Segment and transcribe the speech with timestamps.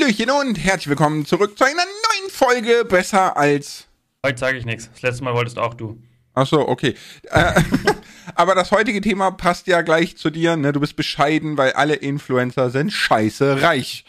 [0.00, 3.86] Hallöchen und herzlich willkommen zurück zu einer neuen Folge Besser als.
[4.24, 4.88] Heute sage ich nichts.
[4.92, 6.00] Das letzte Mal wolltest auch du.
[6.32, 6.94] Ach so, okay.
[7.24, 7.60] Äh,
[8.34, 10.56] aber das heutige Thema passt ja gleich zu dir.
[10.56, 10.72] Ne?
[10.72, 14.04] Du bist bescheiden, weil alle Influencer sind scheiße reich.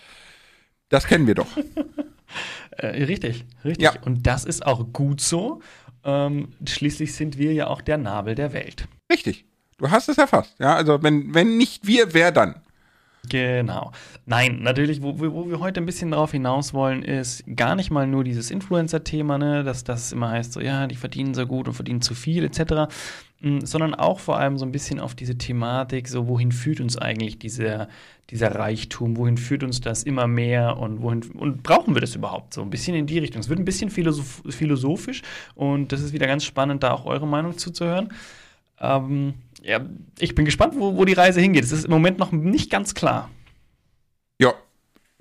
[0.90, 1.48] Das kennen wir doch.
[2.78, 3.84] Äh, richtig, richtig.
[3.84, 3.94] Ja.
[4.06, 5.62] Und das ist auch gut so.
[6.06, 8.88] Ähm, schließlich sind wir ja auch der Nabel der Welt.
[9.12, 9.44] Richtig.
[9.78, 10.56] Du hast es erfasst.
[10.58, 12.62] Ja, also wenn, wenn nicht wir, wer dann?
[13.30, 13.92] Genau.
[14.26, 18.08] Nein, natürlich, wo, wo wir heute ein bisschen drauf hinaus wollen, ist gar nicht mal
[18.08, 21.76] nur dieses Influencer-Thema, ne, dass das immer heißt, so ja, die verdienen so gut und
[21.76, 22.92] verdienen zu viel, etc.,
[23.42, 26.98] mh, sondern auch vor allem so ein bisschen auf diese Thematik, so wohin führt uns
[26.98, 27.90] eigentlich dieser,
[28.32, 32.56] dieser Reichtum, wohin führt uns das immer mehr und wohin und brauchen wir das überhaupt
[32.56, 33.42] so ein bisschen in die Richtung.
[33.42, 35.22] Es wird ein bisschen philosoph philosophisch
[35.54, 38.10] und das ist wieder ganz spannend, da auch eure Meinung zuzuhören.
[38.80, 39.80] Ähm, ja,
[40.20, 41.64] ich bin gespannt, wo, wo die Reise hingeht.
[41.64, 43.30] Es ist im Moment noch nicht ganz klar.
[44.40, 44.54] Ja,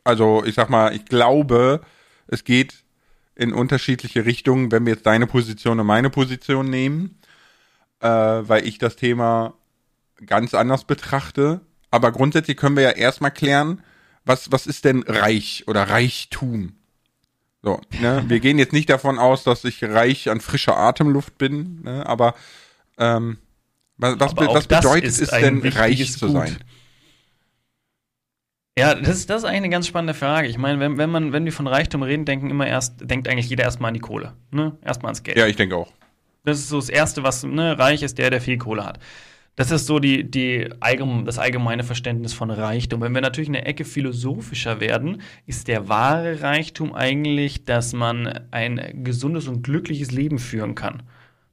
[0.05, 1.83] also ich sag mal, ich glaube,
[2.27, 2.85] es geht
[3.35, 7.19] in unterschiedliche Richtungen, wenn wir jetzt deine Position und meine Position nehmen,
[8.01, 9.55] äh, weil ich das Thema
[10.27, 11.61] ganz anders betrachte.
[11.91, 13.83] Aber grundsätzlich können wir ja erstmal klären,
[14.25, 16.77] was, was ist denn reich oder Reichtum?
[17.63, 18.25] So, ne?
[18.29, 22.07] Wir gehen jetzt nicht davon aus, dass ich reich an frischer Atemluft bin, ne?
[22.07, 22.35] aber
[22.99, 23.39] ähm,
[24.01, 26.35] was, was, was bedeutet es denn, reich zu Gut.
[26.35, 26.57] sein?
[28.79, 30.49] Ja, das ist, das ist eigentlich eine ganz spannende Frage.
[30.49, 33.51] Ich meine, wenn, wenn, man, wenn wir von Reichtum reden, denken immer erst, denkt eigentlich
[33.51, 34.33] jeder erstmal an die Kohle.
[34.53, 34.77] Ne?
[34.83, 35.37] Erstmal ans Geld.
[35.37, 35.93] Ja, ich denke auch.
[36.45, 38.99] Das ist so das Erste, was ne, reich ist, der, der viel Kohle hat.
[39.57, 43.03] Das ist so die, die allgeme, das allgemeine Verständnis von Reichtum.
[43.03, 49.03] Wenn wir natürlich eine Ecke philosophischer werden, ist der wahre Reichtum eigentlich, dass man ein
[49.05, 51.03] gesundes und glückliches Leben führen kann.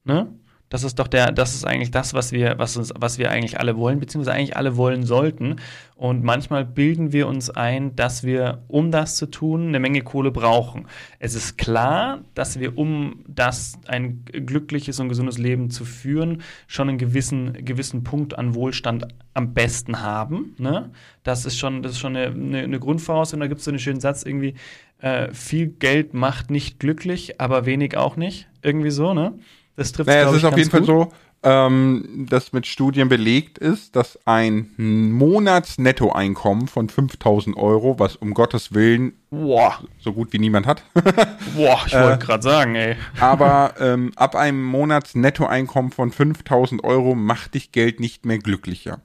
[0.05, 0.27] Ne?
[0.69, 3.59] Das ist doch der, das ist eigentlich das, was wir, was uns, was wir eigentlich
[3.59, 5.57] alle wollen, beziehungsweise eigentlich alle wollen sollten.
[5.95, 10.31] Und manchmal bilden wir uns ein, dass wir, um das zu tun, eine Menge Kohle
[10.31, 10.87] brauchen.
[11.19, 16.89] Es ist klar, dass wir, um das ein glückliches und gesundes Leben zu führen, schon
[16.89, 20.53] einen gewissen, gewissen Punkt an Wohlstand am besten haben.
[20.57, 20.91] Ne?
[21.23, 23.39] Das ist schon, das ist schon eine, eine, eine Grundvoraussetzung.
[23.39, 24.55] Da gibt es so einen schönen Satz irgendwie,
[24.99, 28.47] äh, viel Geld macht nicht glücklich, aber wenig auch nicht.
[28.61, 29.33] Irgendwie so, ne?
[29.77, 30.87] Das trifft Naja, es ich, ist auf ganz jeden Fall gut.
[30.87, 38.33] so, ähm, dass mit Studien belegt ist, dass ein Monatsnettoeinkommen von 5000 Euro, was um
[38.33, 40.83] Gottes Willen Boah, so gut wie niemand hat,
[41.55, 42.95] boah, ich wollte gerade sagen, ey.
[43.19, 49.01] aber ähm, ab einem Monatsnettoeinkommen von 5000 Euro macht dich Geld nicht mehr glücklicher.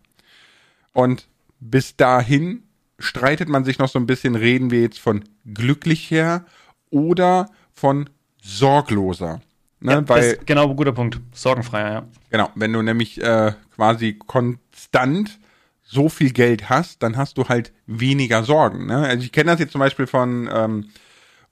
[0.94, 1.28] Und
[1.61, 2.62] bis dahin
[2.99, 6.47] streitet man sich noch so ein bisschen, reden wir jetzt von glücklicher
[6.88, 8.09] oder von
[8.43, 9.43] sorgloser.
[9.82, 9.93] Ne?
[9.93, 11.20] Ja, Weil ist genau, guter Punkt.
[11.32, 12.06] Sorgenfreier, ja.
[12.31, 15.38] Genau, wenn du nämlich äh, quasi konstant
[15.82, 18.87] so viel Geld hast, dann hast du halt weniger Sorgen.
[18.87, 18.97] Ne?
[18.97, 20.88] Also ich kenne das jetzt zum Beispiel von, ähm,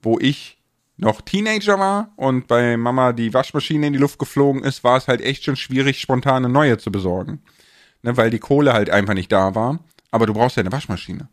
[0.01, 0.57] wo ich
[0.97, 5.07] noch Teenager war und bei Mama die Waschmaschine in die Luft geflogen ist, war es
[5.07, 7.41] halt echt schon schwierig, spontan eine neue zu besorgen.
[8.01, 8.17] Ne?
[8.17, 9.79] Weil die Kohle halt einfach nicht da war.
[10.11, 11.29] Aber du brauchst ja eine Waschmaschine.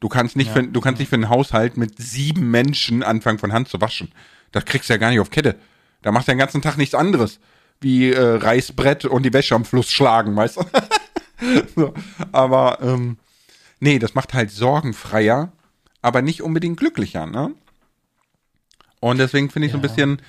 [0.00, 0.54] Du kannst nicht, Ja.
[0.54, 4.10] für, du kannst nicht für einen Haushalt mit sieben Menschen anfangen von Hand zu waschen.
[4.50, 5.56] Das kriegst du ja gar nicht auf Kette.
[6.02, 7.38] Da machst du den ganzen Tag nichts anderes.
[7.80, 10.64] Wie äh, Reißbrett und die Wäsche am Fluss schlagen, weißt du?
[11.76, 11.94] so,
[12.30, 13.18] aber ähm,
[13.80, 15.52] nee, das macht halt sorgenfreier,
[16.00, 17.54] aber nicht unbedingt glücklicher, ne?
[19.00, 19.88] Und deswegen finde ich so ein Ja.
[19.88, 20.22] bisschen,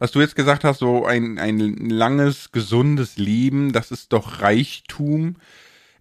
[0.00, 1.58] was du jetzt gesagt hast, so ein, ein
[1.88, 5.36] langes, gesundes Leben, das ist doch Reichtum.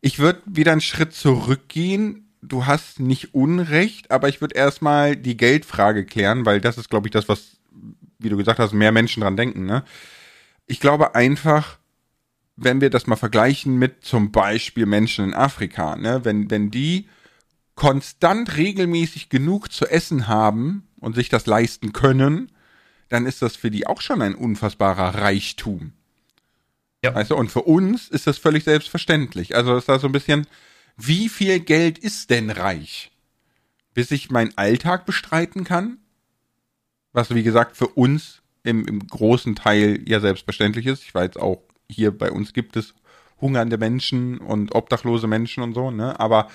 [0.01, 2.27] Ich würde wieder einen Schritt zurückgehen.
[2.41, 7.07] Du hast nicht Unrecht, aber ich würde erstmal die Geldfrage klären, weil das ist, glaube
[7.07, 7.57] ich, das, was,
[8.19, 9.83] wie du gesagt hast, mehr Menschen dran denken, ne?
[10.67, 11.77] Ich glaube einfach,
[12.55, 17.07] wenn wir das mal vergleichen mit zum Beispiel Menschen in Afrika, ne, wenn, wenn die
[17.75, 22.51] konstant regelmäßig genug zu essen haben und sich das leisten können,
[23.09, 25.93] dann ist das für die auch schon ein unfassbarer Reichtum.
[27.03, 27.13] Ja.
[27.13, 29.55] Weißt du, und für uns ist das völlig selbstverständlich.
[29.55, 30.47] Also ist da so ein bisschen,
[30.97, 33.11] wie viel Geld ist denn reich?
[33.93, 35.99] Bis ich meinen Alltag bestreiten kann?
[37.15, 41.03] Was, wie gesagt, für uns im, im großen Teil ja selbstverständlich ist.
[41.03, 42.93] Ich weiß auch, hier bei uns gibt es
[43.41, 46.19] hungernde Menschen und obdachlose Menschen und so, ne?
[46.19, 46.47] Aber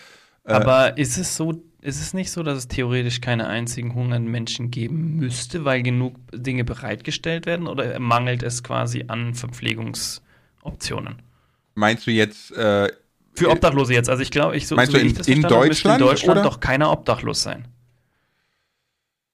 [0.44, 4.30] Äh, Aber ist es so, ist es nicht so, dass es theoretisch keine einzigen hungernden
[4.30, 7.66] Menschen geben müsste, weil genug Dinge bereitgestellt werden?
[7.66, 11.22] Oder mangelt es quasi an Verpflegungsoptionen?
[11.74, 12.88] meinst du jetzt, äh,
[13.34, 14.08] Für Obdachlose jetzt.
[14.10, 16.42] Also ich glaube, ich so, Meinst so du in- in müsste Deutschland, in Deutschland oder?
[16.42, 17.68] doch keiner obdachlos sein.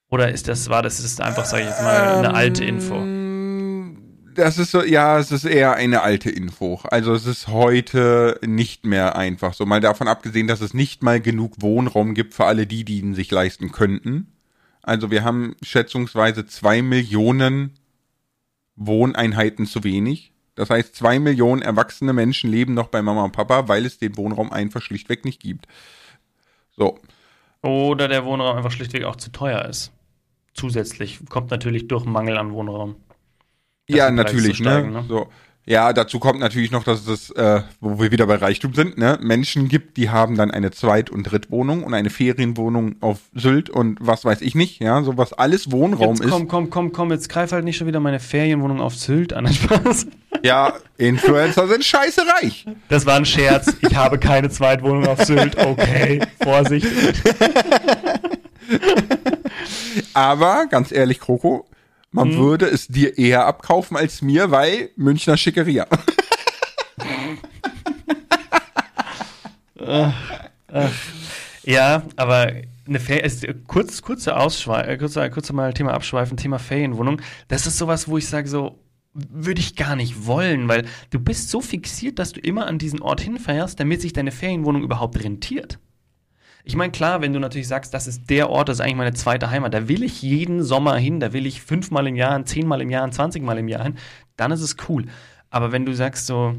[0.09, 2.95] Oder ist das, war das ist einfach, sage ich jetzt mal, eine alte Info?
[2.95, 3.77] Ähm,
[4.35, 6.81] das ist so, ja, es ist eher eine alte Info.
[6.85, 9.67] Also es ist heute nicht mehr einfach so.
[9.67, 13.15] Mal davon abgesehen, dass es nicht mal genug Wohnraum gibt für alle die, die ihn
[13.15, 14.33] sich leisten könnten.
[14.83, 17.79] Also wir haben schätzungsweise zwei Millionen
[18.77, 20.33] Wohneinheiten zu wenig.
[20.55, 24.17] Das heißt, zwei Millionen erwachsene Menschen leben noch bei Mama und Papa, weil es den
[24.17, 25.67] Wohnraum einfach schlichtweg nicht gibt.
[26.77, 26.99] So.
[27.63, 29.93] Oder der Wohnraum einfach schlichtweg auch zu teuer ist.
[30.57, 32.97] Zusätzlich kommt natürlich durch Mangel an Wohnraum.
[33.89, 35.03] Ja, natürlich, steigen, ne?
[35.03, 35.05] ne?
[35.09, 35.29] So.
[35.69, 39.19] Ja, dazu kommt natürlich noch, dass es, äh, wo wir wieder bei Reichtum sind, ne,
[39.21, 43.99] Menschen gibt, die haben dann eine Zweit- und Drittwohnung und eine Ferienwohnung auf Sylt und
[44.01, 46.31] was weiß ich nicht, ja, so was alles Wohnraum jetzt ist.
[46.31, 49.49] Komm, komm, komm, komm, jetzt greif halt nicht schon wieder meine Ferienwohnung auf Sylt an,
[49.53, 50.07] Spaß.
[50.45, 52.65] Ja, Influencer sind scheiße reich.
[52.89, 53.75] Das war ein Scherz.
[53.81, 55.59] Ich habe keine Zweitwohnung auf Sylt.
[55.59, 56.87] Okay, Vorsicht.
[60.17, 61.69] Aber ganz ehrlich, Kroko,
[62.11, 62.39] man hm.
[62.39, 65.87] würde es dir eher abkaufen als mir, weil Münchner Schickeria.
[71.65, 72.51] ja, aber
[72.87, 77.21] eine Fer ist, kurz, kurze Ausschweif, äh, kurz, kurz mal Thema abschweifen, Thema Ferienwohnung.
[77.49, 78.79] Das ist sowas, wo ich sage so,
[79.13, 83.03] würde ich gar nicht wollen, weil du bist so fixiert, dass du immer an diesen
[83.03, 85.79] Ort hinfährst, damit sich deine Ferienwohnung überhaupt rentiert.
[86.69, 89.15] Ich meine, klar, wenn du natürlich sagst, das ist der Ort, das ist eigentlich meine
[89.15, 92.81] zweite Heimat, da will ich jeden Sommer hin, da will ich fünfmal im Jahr, zehnmal
[92.81, 93.95] im Jahr, zwanzigmal im Jahr hin,
[94.37, 95.05] dann ist es cool.
[95.49, 96.57] Aber wenn du sagst so,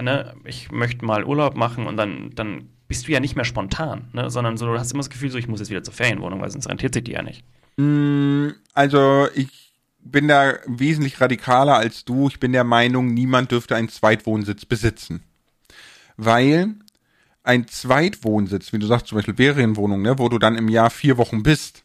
[0.00, 4.08] ne, ich möchte mal Urlaub machen und dann, dann bist du ja nicht mehr spontan,
[4.12, 6.40] ne, sondern so, du hast immer das Gefühl, so, ich muss jetzt wieder zur Ferienwohnung,
[6.40, 7.44] weil sonst rentiert sich die ja nicht.
[7.76, 12.26] Mm, also, ich bin da wesentlich radikaler als du.
[12.26, 15.22] Ich bin der Meinung, niemand dürfte einen Zweitwohnsitz besitzen.
[16.16, 16.74] Weil
[17.50, 21.18] ein Zweitwohnsitz, wie du sagst, zum Beispiel Ferienwohnung, ne, wo du dann im Jahr vier
[21.18, 21.82] Wochen bist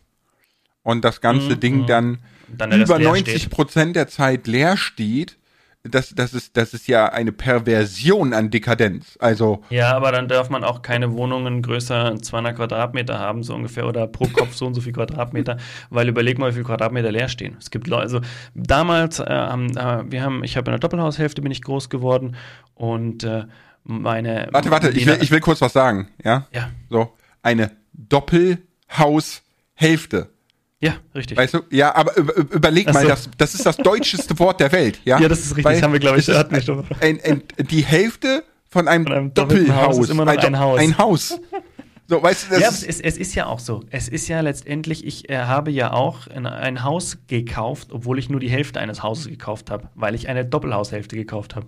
[0.83, 1.59] und das ganze mhm.
[1.59, 1.87] Ding mhm.
[1.87, 2.17] dann,
[2.55, 5.37] dann über 90 Prozent der Zeit leer steht,
[5.81, 9.17] das, das, ist, das ist ja eine Perversion an Dekadenz.
[9.19, 13.87] Also ja, aber dann darf man auch keine Wohnungen größer 200 Quadratmeter haben, so ungefähr,
[13.87, 15.57] oder pro Kopf so und so viel Quadratmeter,
[15.89, 17.55] weil überleg mal, wie viele Quadratmeter leer stehen.
[17.59, 18.21] Es gibt Leute, also
[18.53, 22.35] damals, äh, äh, wir haben, ich habe in der Doppelhaushälfte bin ich groß geworden
[22.73, 23.45] und äh,
[23.85, 24.49] meine.
[24.51, 26.47] Warte, warte, ich will, ich will kurz was sagen, ja?
[26.51, 26.71] Ja.
[26.89, 30.29] So, eine Doppelhaushälfte.
[30.81, 31.37] Ja, richtig.
[31.37, 31.61] Weißt du?
[31.69, 33.07] Ja, aber überleg mal, so.
[33.07, 35.19] das, das ist das deutscheste Wort der Welt, ja?
[35.19, 37.83] Ja, das ist richtig, Weil das haben wir, glaube ich, hatten nicht ein, ein, Die
[37.83, 40.79] Hälfte von einem, von einem Doppelhaus ist immer noch ein, Haus.
[40.79, 41.39] Ein Haus.
[42.07, 43.83] So, weißt du, das ja, es, es, ist ja auch so.
[43.89, 48.29] Es ist ja letztendlich, ich äh, habe ja auch ein, ein Haus gekauft, obwohl ich
[48.29, 51.65] nur die Hälfte eines Hauses gekauft habe, weil ich eine Doppelhaushälfte gekauft habe.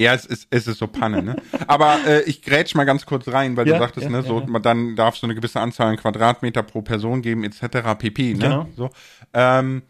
[0.00, 1.36] Ja, es ist, es ist so Panne, ne?
[1.66, 4.40] Aber äh, ich grätsch mal ganz kurz rein, weil ja, du sagtest, ja, ne, so,
[4.40, 4.58] ja.
[4.58, 7.98] dann darfst du eine gewisse Anzahl an Quadratmeter pro Person geben, etc.
[7.98, 8.32] pp.
[8.32, 8.38] Ne?
[8.38, 8.66] Genau.
[8.74, 8.88] So.
[9.34, 9.82] Ähm,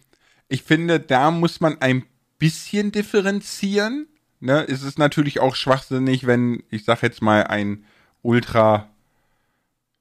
[0.49, 2.05] ich finde, da muss man ein
[2.41, 4.09] bisschen differenzieren.
[4.41, 4.67] Ne?
[4.69, 7.85] Es ist natürlich auch schwachsinnig, wenn, ich sag jetzt mal, ein
[8.23, 8.89] Ultra,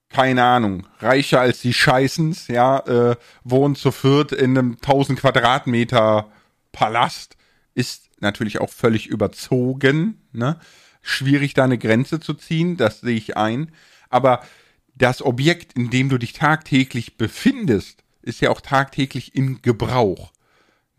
[0.09, 6.31] keine Ahnung, reicher als die Scheißens, ja, äh, wohnt zu viert in einem 1000 Quadratmeter
[6.71, 7.37] Palast,
[7.75, 10.21] ist natürlich auch völlig überzogen.
[10.31, 10.59] Ne?
[11.01, 13.71] Schwierig, da eine Grenze zu ziehen, das sehe ich ein.
[14.09, 14.43] Aber
[14.95, 20.31] das Objekt, in dem du dich tagtäglich befindest, ist ja auch tagtäglich in Gebrauch.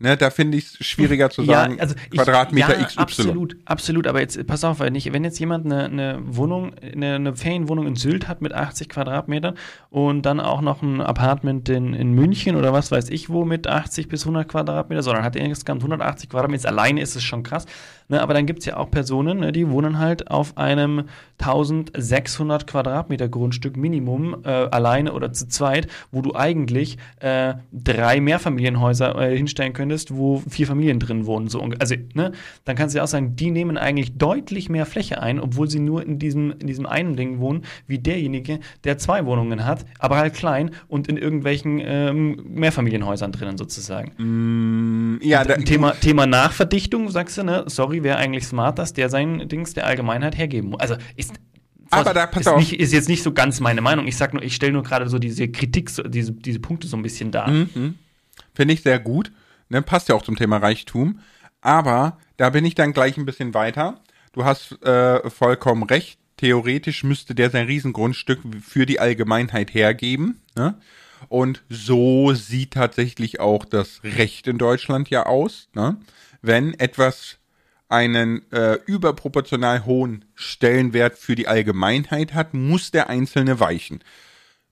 [0.01, 2.99] Ne, da finde ich es schwieriger zu sagen, ja, also ich, Quadratmeter ja, XY.
[2.99, 4.07] Absolut, absolut.
[4.07, 7.85] Aber jetzt pass auf, wenn, ich, wenn jetzt jemand eine, eine Wohnung, eine, eine, Ferienwohnung
[7.85, 9.55] in Sylt hat mit 80 Quadratmetern
[9.91, 13.67] und dann auch noch ein Apartment in, in München oder was weiß ich wo mit
[13.67, 16.69] 80 bis 100 Quadratmeter, sondern hat insgesamt 180 Quadratmeter.
[16.69, 17.67] Alleine ist es schon krass.
[18.11, 21.05] Ne, aber dann gibt es ja auch Personen, ne, die wohnen halt auf einem
[21.39, 29.15] 1600 Quadratmeter Grundstück Minimum, äh, alleine oder zu zweit, wo du eigentlich äh, drei Mehrfamilienhäuser
[29.15, 31.47] äh, hinstellen könntest, wo vier Familien drin wohnen.
[31.47, 32.33] So, also, ne,
[32.65, 35.79] dann kannst du ja auch sagen, die nehmen eigentlich deutlich mehr Fläche ein, obwohl sie
[35.79, 40.17] nur in diesem, in diesem einen Ding wohnen, wie derjenige, der zwei Wohnungen hat, aber
[40.17, 44.11] halt klein und in irgendwelchen ähm, Mehrfamilienhäusern drinnen sozusagen.
[44.17, 47.63] Mm, ja, da, Thema, Thema Nachverdichtung, sagst du, ne?
[47.67, 50.81] Sorry, wäre eigentlich smart, dass der sein Dings der Allgemeinheit hergeben muss.
[50.81, 51.33] Also ist,
[51.91, 52.59] aber da pass ist, auf.
[52.59, 54.07] Nicht, ist jetzt nicht so ganz meine Meinung.
[54.07, 57.03] Ich sag nur, ich stelle nur gerade so diese Kritik, diese, diese Punkte so ein
[57.03, 57.49] bisschen dar.
[57.49, 57.95] Mhm.
[58.53, 59.31] Finde ich sehr gut.
[59.69, 61.19] Ne, passt ja auch zum Thema Reichtum.
[61.61, 64.01] Aber da bin ich dann gleich ein bisschen weiter.
[64.33, 66.19] Du hast äh, vollkommen recht.
[66.37, 70.41] Theoretisch müsste der sein Riesengrundstück für die Allgemeinheit hergeben.
[70.55, 70.75] Ne?
[71.29, 75.69] Und so sieht tatsächlich auch das Recht in Deutschland ja aus.
[75.75, 75.97] Ne?
[76.41, 77.37] Wenn etwas
[77.91, 84.03] einen äh, überproportional hohen Stellenwert für die Allgemeinheit hat, muss der Einzelne weichen.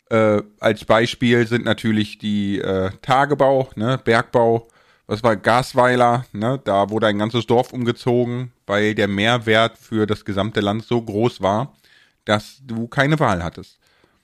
[0.09, 4.67] Äh, als Beispiel sind natürlich die äh, Tagebau, ne, Bergbau,
[5.05, 6.61] was war Gasweiler, ne?
[6.63, 11.41] Da wurde ein ganzes Dorf umgezogen, weil der Mehrwert für das gesamte Land so groß
[11.41, 11.73] war,
[12.25, 13.79] dass du keine Wahl hattest.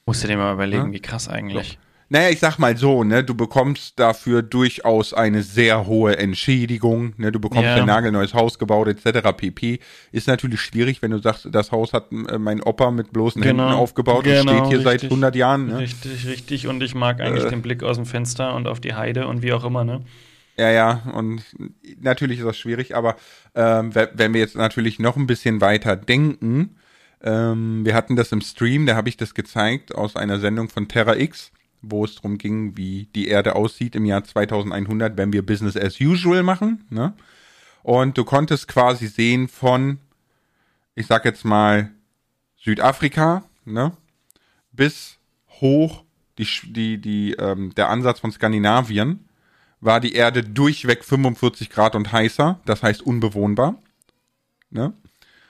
[0.06, 0.94] Musst du dir mal überlegen, ja?
[0.94, 1.80] wie krass eigentlich.
[2.08, 7.32] Naja, ich sag mal so, ne, du bekommst dafür durchaus eine sehr hohe Entschädigung, ne,
[7.32, 7.76] du bekommst ja.
[7.76, 9.30] ein nagelneues Haus gebaut, etc.
[9.36, 9.80] pp.
[10.12, 13.64] Ist natürlich schwierig, wenn du sagst, das Haus hat äh, mein Opa mit bloßen genau.
[13.64, 15.68] Händen aufgebaut genau, und steht hier richtig, seit 100 Jahren.
[15.68, 15.80] Ne?
[15.80, 16.68] Richtig, richtig.
[16.68, 19.42] Und ich mag eigentlich äh, den Blick aus dem Fenster und auf die Heide und
[19.42, 20.02] wie auch immer, ne?
[20.58, 21.44] Ja, ja, und
[22.00, 23.18] natürlich ist das schwierig, aber
[23.56, 26.78] ähm, wenn wir jetzt natürlich noch ein bisschen weiter denken,
[27.22, 30.88] ähm, wir hatten das im Stream, da habe ich das gezeigt aus einer Sendung von
[30.88, 31.52] Terra X
[31.92, 36.00] wo es darum ging, wie die Erde aussieht im Jahr 2100, wenn wir Business as
[36.00, 36.86] usual machen.
[36.90, 37.14] Ne?
[37.84, 40.00] Und du konntest quasi sehen von,
[40.96, 41.92] ich sag jetzt mal,
[42.58, 43.92] Südafrika, ne,
[44.72, 45.18] bis
[45.62, 46.04] hoch
[46.38, 49.28] die, die, die, ähm, der Ansatz von Skandinavien
[49.80, 53.76] war die Erde durchweg 45 Grad und heißer, das heißt unbewohnbar.
[54.70, 54.94] Ne?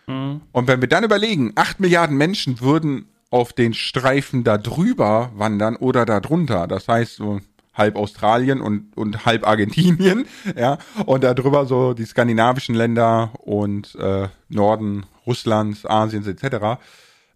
[0.08, 0.42] Mhm.
[0.52, 5.76] Und wenn wir dann überlegen, 8 Milliarden Menschen würden auf den Streifen da drüber wandern
[5.76, 6.68] oder da drunter.
[6.68, 7.42] Das heißt, so
[7.74, 13.96] halb Australien und, und halb Argentinien, ja, und da drüber so die skandinavischen Länder und
[13.96, 16.80] äh, Norden Russlands, Asiens etc.,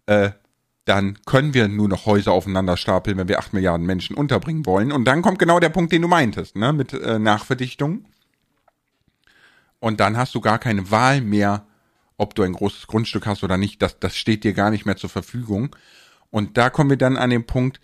[0.06, 0.30] äh,
[0.86, 4.90] dann können wir nur noch Häuser aufeinander stapeln, wenn wir acht Milliarden Menschen unterbringen wollen.
[4.90, 8.06] Und dann kommt genau der Punkt, den du meintest, ne, mit äh, Nachverdichtung.
[9.78, 11.66] Und dann hast du gar keine Wahl mehr,
[12.20, 14.96] ob du ein großes Grundstück hast oder nicht, das, das steht dir gar nicht mehr
[14.96, 15.74] zur Verfügung.
[16.28, 17.80] Und da kommen wir dann an den Punkt,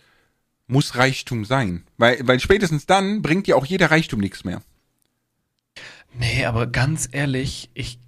[0.66, 1.84] muss Reichtum sein?
[1.96, 4.60] Weil, weil spätestens dann bringt dir auch jeder Reichtum nichts mehr.
[6.12, 7.98] Nee, aber ganz ehrlich, ich,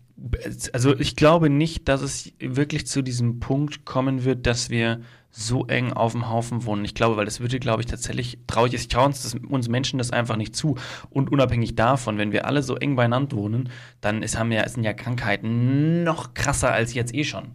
[0.75, 5.01] also ich glaube nicht, dass es wirklich zu diesem Punkt kommen wird, dass wir
[5.39, 6.85] so eng auf dem Haufen wohnen.
[6.85, 8.83] Ich glaube, weil das würde, glaube ich, tatsächlich traurig ist.
[8.83, 10.77] Ich traue uns, das, uns Menschen das einfach nicht zu.
[11.11, 14.83] Und unabhängig davon, wenn wir alle so eng beieinander wohnen, dann ist, haben ja, sind
[14.83, 17.53] ja Krankheiten noch krasser als jetzt eh schon.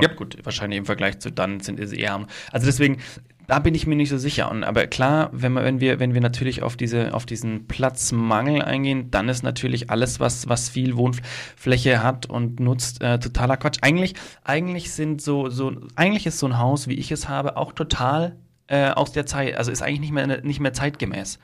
[0.00, 2.26] Ja, gut, wahrscheinlich im Vergleich zu dann sind es eher.
[2.50, 2.98] Also deswegen,
[3.52, 4.50] da bin ich mir nicht so sicher.
[4.50, 8.62] Und, aber klar, wenn, wir, wenn, wir, wenn wir natürlich auf, diese, auf diesen Platzmangel
[8.62, 13.76] eingehen, dann ist natürlich alles, was, was viel Wohnfläche hat und nutzt, äh, totaler Quatsch.
[13.82, 17.74] Eigentlich, eigentlich sind so, so, eigentlich ist so ein Haus, wie ich es habe, auch
[17.74, 18.36] total
[18.68, 21.38] äh, aus der Zeit, also ist eigentlich nicht mehr, nicht mehr zeitgemäß.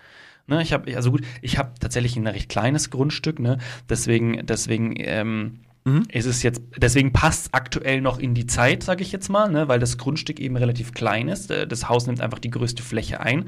[0.46, 3.58] Ne, ich habe, also gut, ich habe tatsächlich ein recht kleines Grundstück, ne?
[3.90, 6.04] Deswegen, deswegen, ähm, Mhm.
[6.10, 9.50] Ist es jetzt, deswegen passt es aktuell noch in die Zeit, sage ich jetzt mal,
[9.50, 11.50] ne, weil das Grundstück eben relativ klein ist.
[11.50, 13.46] Äh, das Haus nimmt einfach die größte Fläche ein.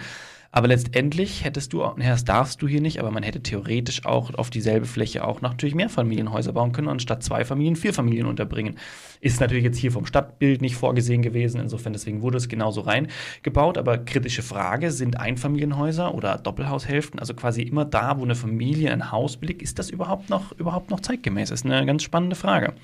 [0.53, 4.51] Aber letztendlich hättest du, das darfst du hier nicht, aber man hätte theoretisch auch auf
[4.51, 8.77] dieselbe Fläche auch natürlich mehr Familienhäuser bauen können und statt zwei Familien vier Familien unterbringen.
[9.21, 13.79] Ist natürlich jetzt hier vom Stadtbild nicht vorgesehen gewesen, insofern deswegen wurde es genauso reingebaut.
[13.79, 19.13] Aber kritische Frage, sind Einfamilienhäuser oder Doppelhaushälften, also quasi immer da, wo eine Familie ein
[19.13, 21.53] Haus blickt, ist das überhaupt noch, überhaupt noch zeitgemäß?
[21.53, 22.75] Ist eine ganz spannende Frage.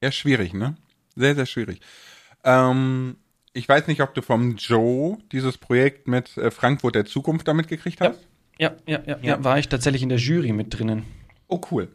[0.00, 0.76] Ja, schwierig, ne?
[1.16, 1.80] Sehr, sehr schwierig.
[2.44, 3.16] Ähm,
[3.56, 7.68] ich weiß nicht, ob du vom Joe dieses Projekt mit äh, Frankfurt der Zukunft damit
[7.68, 8.20] gekriegt hast.
[8.58, 9.44] Ja, ja, ja, ja, ja.
[9.44, 11.04] war ich tatsächlich in der Jury mit drinnen.
[11.48, 11.88] Oh, cool.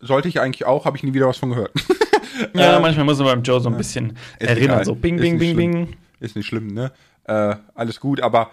[0.00, 1.72] Sollte ich eigentlich auch, habe ich nie wieder was von gehört.
[2.54, 4.84] ja, ähm, manchmal muss man beim Joe so ein bisschen erinnern, egal.
[4.86, 5.96] so bing, bing, bing, bing.
[6.18, 6.92] Ist nicht schlimm, ne?
[7.24, 8.50] Äh, alles gut, aber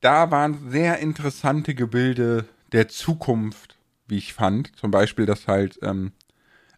[0.00, 4.76] da waren sehr interessante Gebilde der Zukunft, wie ich fand.
[4.76, 6.12] Zum Beispiel, dass halt ähm,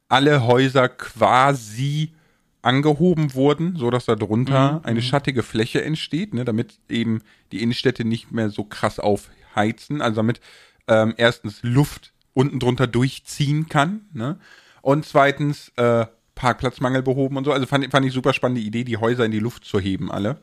[0.09, 2.13] alle Häuser quasi
[2.63, 4.81] angehoben wurden, so dass da drunter mhm.
[4.85, 5.05] eine mhm.
[5.05, 10.41] schattige Fläche entsteht, ne, damit eben die Innenstädte nicht mehr so krass aufheizen, also damit
[10.87, 14.39] ähm, erstens Luft unten drunter durchziehen kann, ne,
[14.81, 17.53] und zweitens äh, Parkplatzmangel behoben und so.
[17.53, 20.39] Also fand, fand ich super spannende Idee, die Häuser in die Luft zu heben, alle,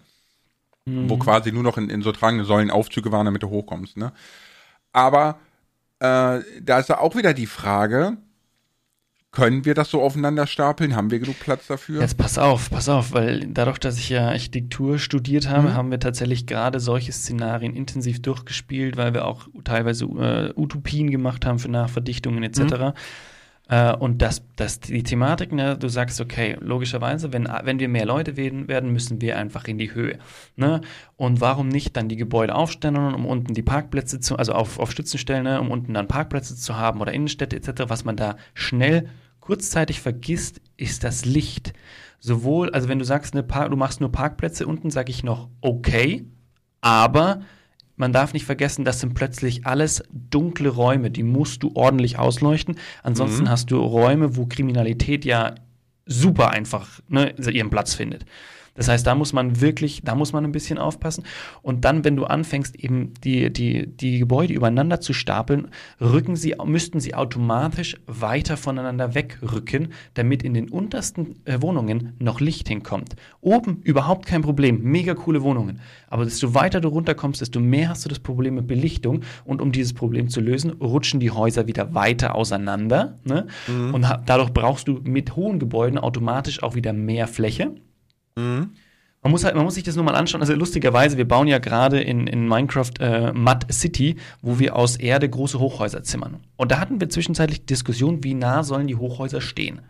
[0.86, 1.10] mhm.
[1.10, 4.12] wo quasi nur noch in, in so tragende Säulen Aufzüge waren, damit du hochkommst, ne.
[4.92, 5.40] Aber
[6.00, 8.18] äh, da ist ja auch wieder die Frage,
[9.32, 10.96] können wir das so aufeinander stapeln?
[10.96, 12.02] Haben wir genug Platz dafür?
[12.02, 15.74] Jetzt pass auf, pass auf, weil dadurch, dass ich ja Architektur studiert habe, mhm.
[15.76, 21.46] haben wir tatsächlich gerade solche Szenarien intensiv durchgespielt, weil wir auch teilweise äh, Utopien gemacht
[21.46, 22.60] haben für Nachverdichtungen etc.
[22.60, 22.94] Mhm.
[23.70, 28.06] Äh, und das, das, die Thematik, ne, du sagst, okay, logischerweise, wenn, wenn wir mehr
[28.06, 30.18] Leute werden, werden, müssen wir einfach in die Höhe.
[30.56, 30.82] Ne?
[31.16, 34.92] Und warum nicht dann die Gebäude aufstellen, um unten die Parkplätze zu, also auf, auf
[34.92, 38.36] Stützen stellen, ne, um unten dann Parkplätze zu haben oder Innenstädte etc., was man da
[38.56, 39.10] schnell
[39.40, 41.74] kurzzeitig vergisst, ist das Licht.
[42.20, 46.26] Sowohl, also wenn du sagst, ne, du machst nur Parkplätze unten, sage ich noch okay,
[46.82, 47.42] aber
[48.00, 52.78] man darf nicht vergessen, das sind plötzlich alles dunkle Räume, die musst du ordentlich ausleuchten.
[53.04, 53.50] Ansonsten mhm.
[53.50, 55.56] hast du Räume, wo Kriminalität ja
[56.06, 58.26] super einfach ne, ihren Platz findet.
[58.80, 61.26] Das heißt, da muss man wirklich, da muss man ein bisschen aufpassen.
[61.62, 65.68] Und dann, wenn du anfängst, eben die, die, die Gebäude übereinander zu stapeln,
[66.00, 72.40] rücken sie, müssten sie automatisch weiter voneinander wegrücken, damit in den untersten äh, Wohnungen noch
[72.40, 73.18] Licht hinkommt.
[73.42, 75.82] Oben überhaupt kein Problem, mega coole Wohnungen.
[76.08, 79.24] Aber desto weiter du runterkommst, desto mehr hast du das Problem mit Belichtung.
[79.44, 83.18] Und um dieses Problem zu lösen, rutschen die Häuser wieder weiter auseinander.
[83.26, 83.48] Ne?
[83.68, 83.94] Mhm.
[83.94, 87.74] Und dadurch brauchst du mit hohen Gebäuden automatisch auch wieder mehr Fläche.
[88.40, 88.70] Mhm.
[89.22, 90.40] Man muss, halt, man muss sich das nur mal anschauen.
[90.40, 94.96] Also lustigerweise, wir bauen ja gerade in, in Minecraft äh, Mud City, wo wir aus
[94.96, 96.38] Erde große Hochhäuser zimmern.
[96.56, 99.82] Und da hatten wir zwischenzeitlich Diskussion, wie nah sollen die Hochhäuser stehen.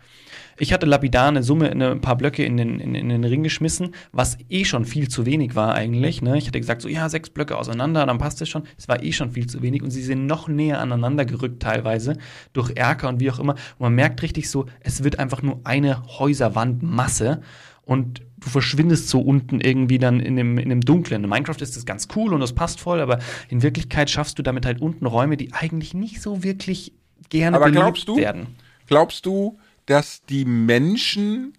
[0.62, 3.44] Ich hatte lapidar eine Summe, eine, ein paar Blöcke in den, in, in, den Ring
[3.44, 6.22] geschmissen, was eh schon viel zu wenig war eigentlich.
[6.22, 6.38] Ne?
[6.38, 8.64] Ich hatte gesagt, so ja, sechs Blöcke auseinander, dann passt es schon.
[8.78, 12.18] Es war eh schon viel zu wenig und sie sind noch näher aneinander gerückt teilweise
[12.52, 13.54] durch Erker und wie auch immer.
[13.54, 17.42] Und man merkt richtig so, es wird einfach nur eine Häuserwandmasse
[17.90, 21.24] und du verschwindest so unten irgendwie dann in dem, in dem Dunklen.
[21.24, 23.18] In Minecraft ist das ganz cool und das passt voll, aber
[23.50, 26.94] in Wirklichkeit schaffst du damit halt unten Räume, die eigentlich nicht so wirklich
[27.30, 28.56] gerne aber glaubst du, werden.
[28.86, 31.58] Glaubst du, dass die Menschen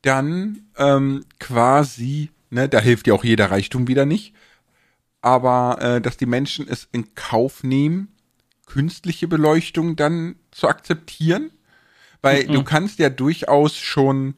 [0.00, 4.32] dann ähm, quasi, ne, da hilft ja auch jeder Reichtum wieder nicht,
[5.20, 8.08] aber äh, dass die Menschen es in Kauf nehmen,
[8.64, 11.50] künstliche Beleuchtung dann zu akzeptieren?
[12.22, 12.52] Weil mhm.
[12.52, 14.36] du kannst ja durchaus schon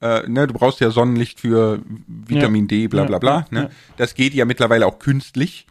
[0.00, 2.68] äh, ne, du brauchst ja Sonnenlicht für Vitamin ja.
[2.68, 3.46] D, bla bla bla.
[3.50, 3.70] Ja, ne?
[3.96, 5.66] Das geht ja mittlerweile auch künstlich,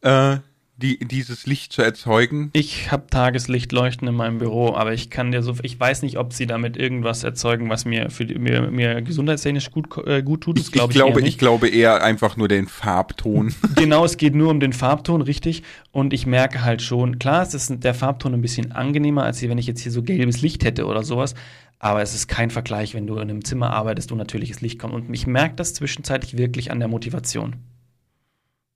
[0.00, 0.38] äh,
[0.80, 2.50] die, dieses Licht zu erzeugen.
[2.54, 6.32] Ich habe Tageslichtleuchten in meinem Büro, aber ich kann dir so, ich weiß nicht, ob
[6.32, 10.58] sie damit irgendwas erzeugen, was mir für mir, mir gesundheitstechnisch gut, äh, gut tut.
[10.58, 13.54] Das ich, glaub ich, ich glaube, ich glaube eher einfach nur den Farbton.
[13.76, 15.62] genau, es geht nur um den Farbton, richtig.
[15.92, 19.58] Und ich merke halt schon, klar, es ist der Farbton ein bisschen angenehmer, als wenn
[19.58, 21.34] ich jetzt hier so gelbes Licht hätte oder sowas.
[21.82, 24.92] Aber es ist kein Vergleich, wenn du in einem Zimmer arbeitest, wo natürliches Licht kommt.
[24.92, 27.56] Und ich merke das zwischenzeitlich wirklich an der Motivation.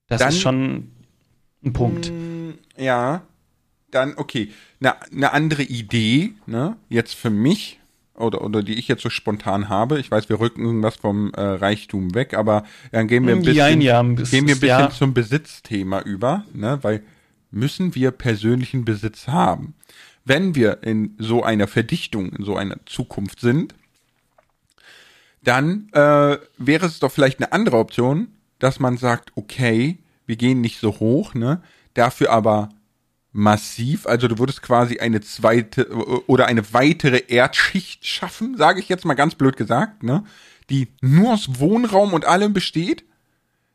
[0.08, 0.90] Das dann, ist schon
[1.62, 2.10] ein Punkt.
[2.10, 3.22] Mm, ja,
[3.90, 4.50] dann, okay.
[4.80, 7.78] Eine ne andere Idee, ne, jetzt für mich,
[8.14, 10.00] oder, oder die ich jetzt so spontan habe.
[10.00, 13.56] Ich weiß, wir rücken irgendwas vom äh, Reichtum weg, aber dann gehen wir ein bisschen,
[13.56, 14.90] ja, ja, gehen wir ein bisschen ja.
[14.90, 17.02] zum Besitzthema über, ne, weil
[17.50, 19.74] müssen wir persönlichen Besitz haben
[20.24, 23.74] wenn wir in so einer Verdichtung, in so einer Zukunft sind,
[25.42, 30.60] dann äh, wäre es doch vielleicht eine andere Option, dass man sagt, okay, wir gehen
[30.60, 32.70] nicht so hoch, ne, dafür aber
[33.32, 35.88] massiv, also du würdest quasi eine zweite
[36.26, 40.24] oder eine weitere Erdschicht schaffen, sage ich jetzt mal ganz blöd gesagt, ne,
[40.70, 43.04] die nur aus Wohnraum und allem besteht,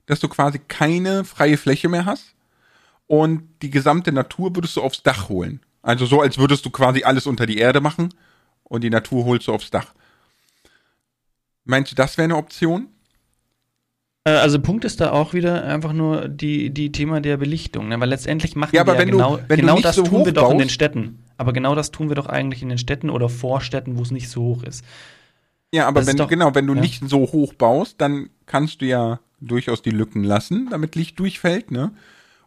[0.07, 2.33] dass du quasi keine freie Fläche mehr hast
[3.05, 5.59] und die gesamte Natur würdest du aufs Dach holen.
[5.89, 8.13] Also so, als würdest du quasi alles unter die Erde machen
[8.63, 9.87] und die Natur holst du aufs Dach.
[11.65, 12.89] Meinst du, das wäre eine Option?
[14.23, 17.99] Äh, also Punkt ist da auch wieder einfach nur die, die Thema der Belichtung, ne?
[17.99, 20.51] weil letztendlich machen ja, wir ja genau, du, genau du das so tun wir doch
[20.51, 21.23] in den Städten.
[21.37, 24.29] Aber genau das tun wir doch eigentlich in den Städten oder Vorstädten, wo es nicht
[24.29, 24.85] so hoch ist.
[25.73, 26.81] Ja, aber wenn, doch, genau, wenn du ja.
[26.81, 31.71] nicht so hoch baust, dann kannst du ja durchaus die Lücken lassen, damit Licht durchfällt,
[31.71, 31.93] ne?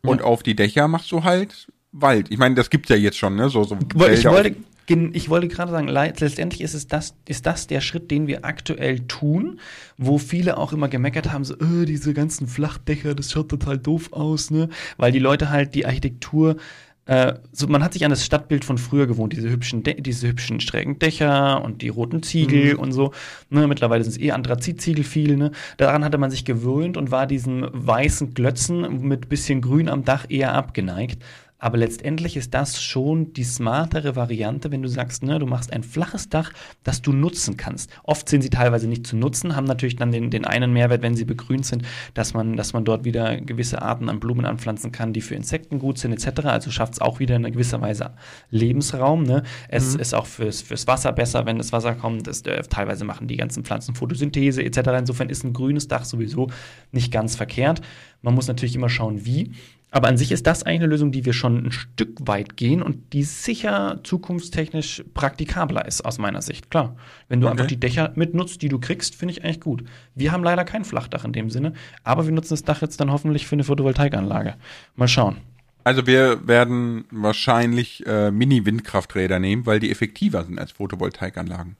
[0.02, 0.26] Und ja.
[0.26, 2.30] auf die Dächer machst du halt Wald.
[2.30, 3.48] Ich meine, das gibt's ja jetzt schon, ne?
[3.48, 4.56] So, so ich wollte,
[4.88, 9.00] ich wollte gerade sagen, letztendlich ist es das, ist das der Schritt, den wir aktuell
[9.00, 9.60] tun,
[9.98, 14.12] wo viele auch immer gemeckert haben, so, äh, diese ganzen Flachdächer, das schaut total doof
[14.12, 14.68] aus, ne?
[14.96, 16.56] Weil die Leute halt die Architektur
[17.04, 20.28] äh, so, man hat sich an das Stadtbild von früher gewohnt, diese hübschen, De diese
[20.28, 22.80] hübschen schrägen Dächer und die roten Ziegel mhm.
[22.80, 23.12] und so.
[23.50, 25.36] Ne, mittlerweile sind es eh Anthrazitziegel viel.
[25.36, 25.50] Ne?
[25.78, 30.26] Daran hatte man sich gewöhnt und war diesen weißen Glötzen mit bisschen Grün am Dach
[30.28, 31.22] eher abgeneigt.
[31.62, 35.84] Aber letztendlich ist das schon die smartere Variante, wenn du sagst, ne, du machst ein
[35.84, 37.88] flaches Dach, das du nutzen kannst.
[38.02, 41.14] Oft sind sie teilweise nicht zu nutzen, haben natürlich dann den, den einen Mehrwert, wenn
[41.14, 45.12] sie begrünt sind, dass man, dass man dort wieder gewisse Arten an Blumen anpflanzen kann,
[45.12, 46.46] die für Insekten gut sind, etc.
[46.46, 48.10] Also schafft es auch wieder in gewisser Weise
[48.50, 49.22] Lebensraum.
[49.22, 49.44] Ne?
[49.68, 50.00] Es mhm.
[50.00, 52.26] ist auch fürs, fürs Wasser besser, wenn das Wasser kommt.
[52.26, 54.78] Das, äh, teilweise machen die ganzen Pflanzen Photosynthese, etc.
[54.98, 56.48] Insofern ist ein grünes Dach sowieso
[56.90, 57.82] nicht ganz verkehrt.
[58.20, 59.52] Man muss natürlich immer schauen, wie.
[59.94, 62.82] Aber an sich ist das eigentlich eine Lösung, die wir schon ein Stück weit gehen
[62.82, 66.70] und die sicher zukunftstechnisch praktikabler ist, aus meiner Sicht.
[66.70, 66.96] Klar,
[67.28, 67.52] wenn du okay.
[67.52, 69.84] einfach die Dächer mitnutzt, die du kriegst, finde ich eigentlich gut.
[70.14, 71.74] Wir haben leider kein Flachdach in dem Sinne,
[72.04, 74.54] aber wir nutzen das Dach jetzt dann hoffentlich für eine Photovoltaikanlage.
[74.96, 75.36] Mal schauen.
[75.84, 81.76] Also wir werden wahrscheinlich äh, Mini-Windkrafträder nehmen, weil die effektiver sind als Photovoltaikanlagen.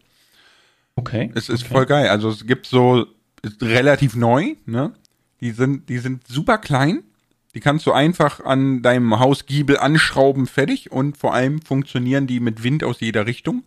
[0.96, 1.30] Okay.
[1.34, 1.72] Es ist okay.
[1.72, 2.08] voll geil.
[2.08, 3.06] Also es gibt so
[3.40, 4.92] ist relativ neu, ne?
[5.40, 7.02] Die sind, die sind super klein
[7.54, 10.90] die kannst du einfach an deinem Hausgiebel anschrauben, fertig.
[10.90, 13.64] Und vor allem funktionieren die mit Wind aus jeder Richtung.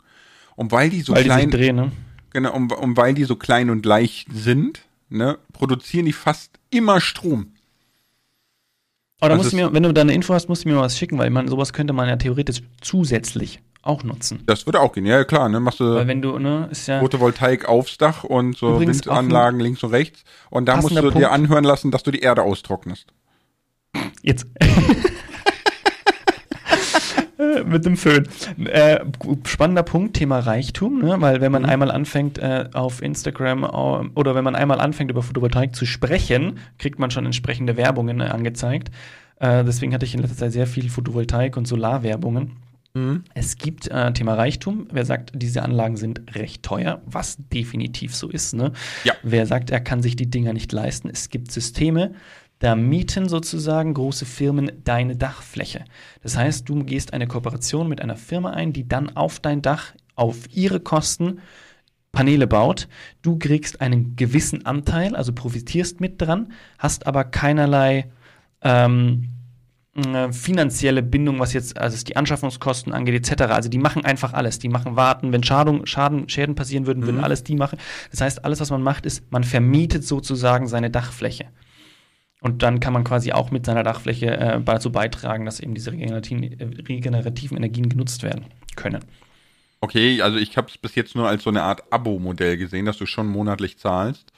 [0.56, 1.52] Und weil die so weil klein.
[1.52, 1.91] Die drehen, ne?
[2.32, 7.02] genau, und, und weil die so klein und leicht sind, ne, produzieren die fast immer
[7.02, 7.52] Strom.
[9.19, 10.76] Aber da Das musst du mir, wenn du da eine Info hast, musst du mir
[10.76, 14.43] mal was schicken, weil man, sowas könnte man ja theoretisch zusätzlich auch nutzen.
[14.48, 15.60] Das würde auch gehen, ja klar, ne?
[15.60, 17.00] Machst Weil du wenn du, ne, ist ja.
[17.00, 20.24] Photovoltaik aufs Dach und so Übrigens Windanlagen links und rechts.
[20.50, 21.34] Und da musst du passender dir Punkt.
[21.34, 23.08] anhören lassen, dass du die Erde austrocknest.
[24.21, 24.47] Jetzt.
[27.65, 28.27] Mit dem Föhn.
[28.65, 28.99] Äh,
[29.45, 31.15] spannender Punkt, Thema Reichtum, ne?
[31.19, 31.69] weil wenn man Mhm.
[31.69, 33.67] einmal anfängt äh, auf Instagram äh,
[34.17, 38.25] oder wenn man einmal anfängt über Photovoltaik zu sprechen, kriegt man schon entsprechende Werbungen äh,
[38.25, 38.89] angezeigt.
[39.39, 42.53] Äh, deswegen hatte ich in letzter Zeit sehr viel Photovoltaik- und Solarwerbungen.
[43.34, 44.88] Es gibt äh, Thema Reichtum.
[44.89, 48.53] Wer sagt, diese Anlagen sind recht teuer, was definitiv so ist.
[48.53, 48.71] Ne?
[49.03, 49.12] Ja.
[49.21, 51.10] Wer sagt, er kann sich die Dinger nicht leisten.
[51.12, 52.13] Es gibt Systeme,
[52.59, 55.85] da mieten sozusagen große Firmen deine Dachfläche.
[56.23, 59.93] Das heißt, du gehst eine Kooperation mit einer Firma ein, die dann auf dein Dach
[60.15, 61.39] auf ihre Kosten
[62.11, 62.87] Paneele baut.
[63.21, 68.09] Du kriegst einen gewissen Anteil, also profitierst mit dran, hast aber keinerlei
[68.61, 69.29] ähm,
[69.95, 73.43] äh, finanzielle Bindung, was jetzt also die Anschaffungskosten angeht, etc.
[73.43, 74.59] Also die machen einfach alles.
[74.59, 77.79] Die machen Warten, wenn Schadung, Schaden, Schäden passieren würden, würden alles die machen.
[78.11, 81.45] Das heißt, alles, was man macht, ist, man vermietet sozusagen seine Dachfläche.
[82.45, 85.91] Und dann kann man quasi auch mit seiner Dachfläche äh, dazu beitragen, dass eben diese
[85.91, 89.03] regenerativen, äh, regenerativen Energien genutzt werden können.
[89.81, 92.99] Okay, also ich habe es bis jetzt nur als so eine Art Abo-Modell gesehen, dass
[92.99, 94.31] du schon monatlich zahlst.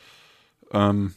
[0.72, 1.15] Ähm,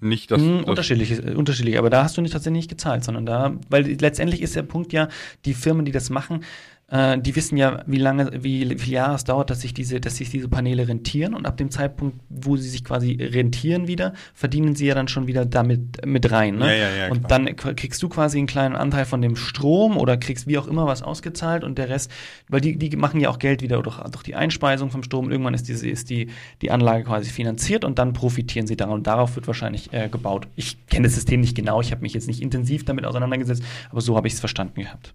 [0.00, 3.02] nicht, dass, Hm, dass unterschiedlich, äh, unterschiedlich, aber da hast du nicht tatsächlich nicht gezahlt,
[3.02, 5.08] sondern da, weil letztendlich ist der Punkt ja,
[5.44, 6.44] die Firmen, die das machen,
[6.90, 10.00] äh, die wissen ja, wie lange, wie, wie viele Jahre es dauert, dass sich diese,
[10.00, 14.14] dass sich diese Paneele rentieren und ab dem Zeitpunkt, wo sie sich quasi rentieren wieder,
[14.32, 16.56] verdienen sie ja dann schon wieder damit mit rein.
[16.56, 16.66] Ne?
[16.66, 17.40] Ja, ja, ja, und klar.
[17.40, 20.86] dann kriegst du quasi einen kleinen Anteil von dem Strom oder kriegst wie auch immer
[20.86, 22.10] was ausgezahlt und der Rest,
[22.48, 25.30] weil die, die machen ja auch Geld wieder durch, durch die Einspeisung vom Strom.
[25.30, 26.28] Irgendwann ist, diese, ist die,
[26.62, 28.94] die Anlage quasi finanziert und dann profitieren sie daran.
[28.94, 30.48] Und darauf wird wahrscheinlich äh, gebaut.
[30.56, 34.00] Ich kenne das System nicht genau, ich habe mich jetzt nicht intensiv damit auseinandergesetzt, aber
[34.00, 35.14] so habe ich es verstanden gehabt.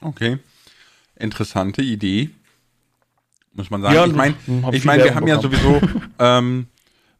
[0.00, 0.38] Okay.
[1.20, 2.30] Interessante Idee.
[3.52, 3.94] Muss man sagen.
[3.94, 4.34] Ja, ich meine,
[4.72, 5.80] ich mein, wir haben ja bekommen.
[5.80, 6.66] sowieso, ähm,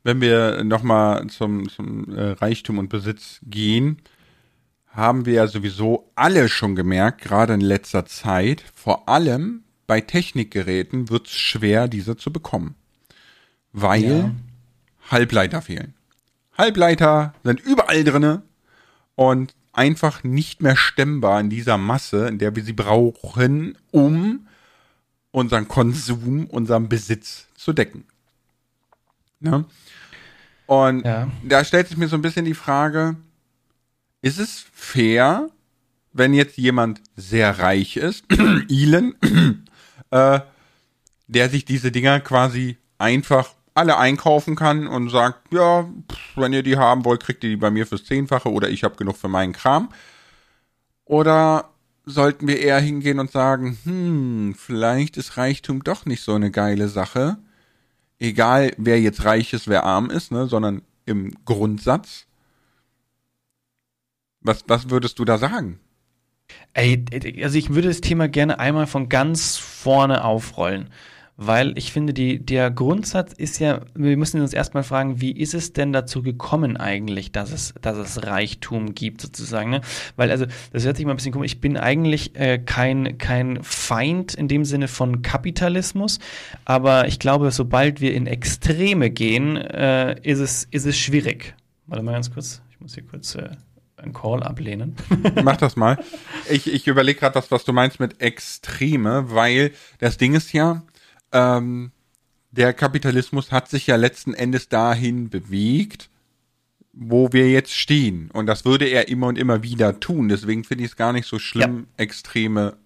[0.04, 3.98] wenn wir nochmal zum, zum äh, Reichtum und Besitz gehen,
[4.88, 11.10] haben wir ja sowieso alle schon gemerkt, gerade in letzter Zeit, vor allem bei Technikgeräten
[11.10, 12.74] wird es schwer, diese zu bekommen.
[13.72, 14.30] Weil Ja.
[15.10, 15.94] Halbleiter fehlen.
[16.56, 18.42] Halbleiter sind überall drinne
[19.16, 24.47] und einfach nicht mehr stemmbar in dieser Masse, in der wir sie brauchen, um
[25.31, 28.05] unseren Konsum, unseren Besitz zu decken.
[29.40, 29.64] Ne?
[30.66, 31.31] Und Ja.
[31.43, 33.16] da stellt sich mir so ein bisschen die Frage,
[34.21, 35.49] ist es fair,
[36.12, 38.27] wenn jetzt jemand sehr reich ist,
[38.69, 39.14] Elon,
[40.11, 40.40] äh,
[41.27, 45.88] der sich diese Dinger quasi einfach alle einkaufen kann und sagt, ja,
[46.37, 48.97] wenn ihr die haben wollt, kriegt ihr die bei mir fürs Zehnfache oder ich habe
[48.97, 49.88] genug für meinen Kram.
[51.07, 51.71] Oder
[52.05, 56.88] sollten wir eher hingehen und sagen, hm, vielleicht ist Reichtum doch nicht so eine geile
[56.88, 57.38] Sache.
[58.19, 62.27] Egal, wer jetzt reich ist, wer arm ist, ne, sondern im Grundsatz.
[64.43, 65.81] Was, was würdest du da sagen?
[66.75, 67.05] Ey,
[67.43, 70.90] also ich würde das Thema gerne einmal von ganz vorne aufrollen,
[71.42, 75.55] weil ich finde, die, der Grundsatz ist ja, wir müssen uns erstmal fragen, wie ist
[75.55, 79.81] es denn dazu gekommen eigentlich, dass es, dass es Reichtum gibt sozusagen, ne?
[80.16, 83.59] Weil also, das hört sich mal ein bisschen komisch, ich bin eigentlich äh, kein, kein
[83.62, 86.18] Feind in dem Sinne von Kapitalismus,
[86.66, 91.55] aber ich glaube, sobald wir in Extreme gehen, äh, ist, es, ist es schwierig.
[91.87, 93.48] Warte mal ganz kurz, ich muss hier kurz äh,
[93.96, 94.94] einen Call ablehnen.
[95.42, 95.98] Mach das mal.
[96.50, 100.83] Ich, ich überlege gerade, was, was du meinst mit Extreme, weil das Ding ist ja,
[101.33, 101.93] ähm,
[102.51, 106.11] der Kapitalismus hat sich ja letzten Endes dahin bewegt,
[106.93, 108.31] wo wir jetzt stehen.
[108.33, 110.29] Und das würde er immer und immer wieder tun.
[110.29, 112.77] Deswegen finde ich es gar nicht so schlimm, Extreme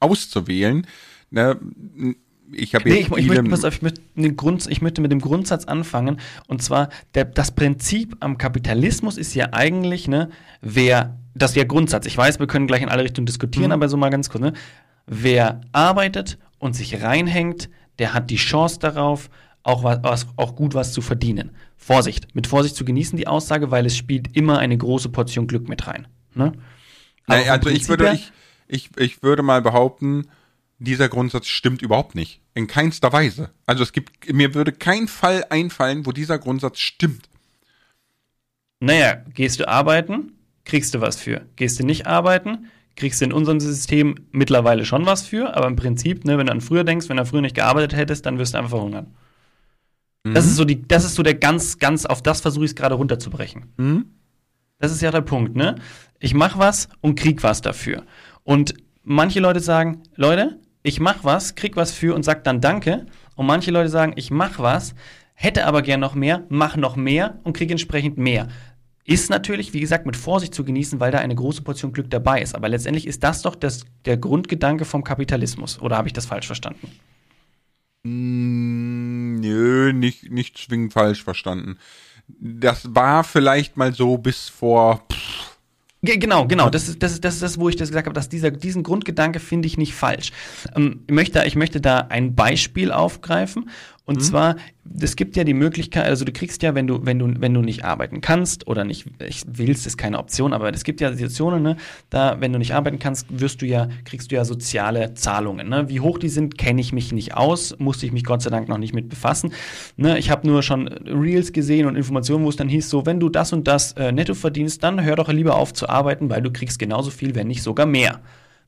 [0.00, 0.86] auszuwählen.
[1.30, 1.58] Ne?
[2.52, 5.00] Ich habe Nee, jetzt ich, ich, möchte, pass auf, ich, möchte den Grund, ich möchte
[5.02, 6.18] mit dem Grundsatz anfangen.
[6.48, 10.30] Und zwar, der, das Prinzip am Kapitalismus ist ja eigentlich, ne,
[10.62, 12.06] wer, das ist ja Grundsatz.
[12.06, 13.72] Ich weiß, wir können gleich in alle Richtungen diskutieren, Mhm.
[13.72, 14.52] aber so mal ganz kurz, ne?
[15.06, 17.68] Wer arbeitet und sich reinhängt,
[18.00, 19.30] der hat die Chance darauf,
[19.62, 21.50] auch, was, auch gut was zu verdienen.
[21.76, 25.68] Vorsicht, mit Vorsicht zu genießen die Aussage, weil es spielt immer eine große Portion Glück
[25.68, 26.08] mit rein.
[26.34, 26.52] Ne?
[27.26, 28.32] Vom also ich würde, ich,
[28.66, 30.28] ich, ich würde mal behaupten,
[30.78, 32.40] dieser Grundsatz stimmt überhaupt nicht.
[32.54, 33.50] In keinster Weise.
[33.66, 37.28] Also es gibt, mir würde kein Fall einfallen, wo dieser Grundsatz stimmt.
[38.80, 40.32] Naja, gehst du arbeiten,
[40.64, 41.46] kriegst du was für.
[41.56, 45.76] Gehst du nicht arbeiten, kriegst du in unserem System mittlerweile schon was für, aber im
[45.76, 48.54] Prinzip, ne, wenn du an früher denkst, wenn du früher nicht gearbeitet hättest, dann wirst
[48.54, 49.14] du einfach verhungern.
[50.22, 52.76] Das ist so die, das ist so der ganz, ganz, auf das versuche ich es
[52.76, 53.72] gerade runterzubrechen.
[53.78, 54.04] Mhm.
[54.78, 55.76] Das ist ja der Punkt, ne?
[56.18, 58.04] Ich mach was und krieg was dafür.
[58.44, 63.06] Und manche Leute sagen, Leute, ich mach was, krieg was für und sag dann Danke.
[63.34, 64.94] Und manche Leute sagen, ich mach was,
[65.34, 68.48] hätte aber gern noch mehr, mach noch mehr und krieg entsprechend mehr.
[69.04, 72.42] Ist natürlich, wie gesagt, mit Vorsicht zu genießen, weil da eine große Portion Glück dabei
[72.42, 72.54] ist.
[72.54, 75.80] Aber letztendlich ist das doch das, der Grundgedanke vom Kapitalismus.
[75.80, 76.86] Oder habe ich das falsch verstanden?
[78.02, 81.78] Mm, Nö, nicht, nicht zwingend falsch verstanden.
[82.28, 85.02] Das war vielleicht mal so bis vor.
[85.10, 85.50] Pff,
[86.02, 86.70] Genau, genau.
[86.70, 88.82] Das ist, das ist das, ist das wo ich das gesagt habe, dass dieser, diesen
[88.82, 90.32] Grundgedanke finde ich nicht falsch.
[90.74, 93.68] Ähm, ich, möchte, ich möchte da ein Beispiel aufgreifen.
[94.10, 94.56] Und zwar,
[95.00, 97.60] es gibt ja die Möglichkeit, also du kriegst ja, wenn du, wenn du, wenn du
[97.60, 101.62] nicht arbeiten kannst oder nicht, ich willst, ist keine Option, aber es gibt ja Situationen,
[101.62, 101.76] ne,
[102.10, 105.68] da, wenn du nicht arbeiten kannst, wirst du ja, kriegst du ja soziale Zahlungen.
[105.68, 105.88] Ne?
[105.88, 108.68] Wie hoch die sind, kenne ich mich nicht aus, musste ich mich Gott sei Dank
[108.68, 109.52] noch nicht mit befassen.
[109.96, 110.18] Ne?
[110.18, 113.28] Ich habe nur schon Reels gesehen und Informationen, wo es dann hieß, so, wenn du
[113.28, 116.50] das und das äh, netto verdienst, dann hör doch lieber auf zu arbeiten, weil du
[116.50, 118.18] kriegst genauso viel, wenn nicht sogar mehr.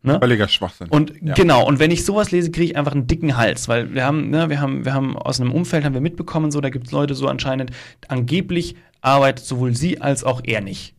[0.04, 0.18] Ne?
[0.20, 0.88] völliger Schwachsinn.
[0.88, 1.34] Und Ja.
[1.34, 4.30] genau, und wenn ich sowas lese, kriege ich einfach einen dicken Hals, weil wir haben,
[4.30, 6.92] ne, wir haben, wir haben aus einem Umfeld haben wir mitbekommen, so, da gibt es
[6.92, 7.70] Leute so anscheinend,
[8.08, 10.94] angeblich arbeitet sowohl sie als auch er nicht.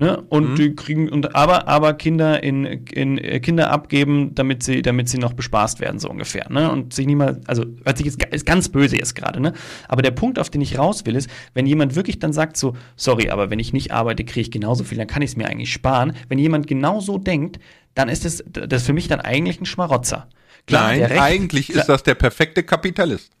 [0.00, 0.16] Ne?
[0.28, 0.54] Und Mhm.
[0.54, 5.18] die kriegen, und aber, aber Kinder in, in äh, Kinder abgeben, damit sie, damit sie
[5.18, 6.46] noch bespaßt werden, so ungefähr.
[6.50, 6.70] Ne?
[6.70, 9.54] Und sich niemals, also hört sich jetzt ist ganz böse jetzt gerade, ne?
[9.88, 12.76] Aber der Punkt, auf den ich raus will, ist, wenn jemand wirklich dann sagt, so,
[12.94, 15.48] sorry, aber wenn ich nicht arbeite, kriege ich genauso viel, dann kann ich es mir
[15.48, 16.12] eigentlich sparen.
[16.28, 17.58] Wenn jemand genau so denkt,
[17.94, 20.28] dann ist es das ist für mich dann eigentlich ein Schmarotzer.
[20.70, 23.32] Nein, der Recht- eigentlich klar- ist das der perfekte Kapitalist.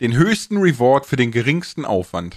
[0.00, 2.36] Den höchsten Reward für den geringsten Aufwand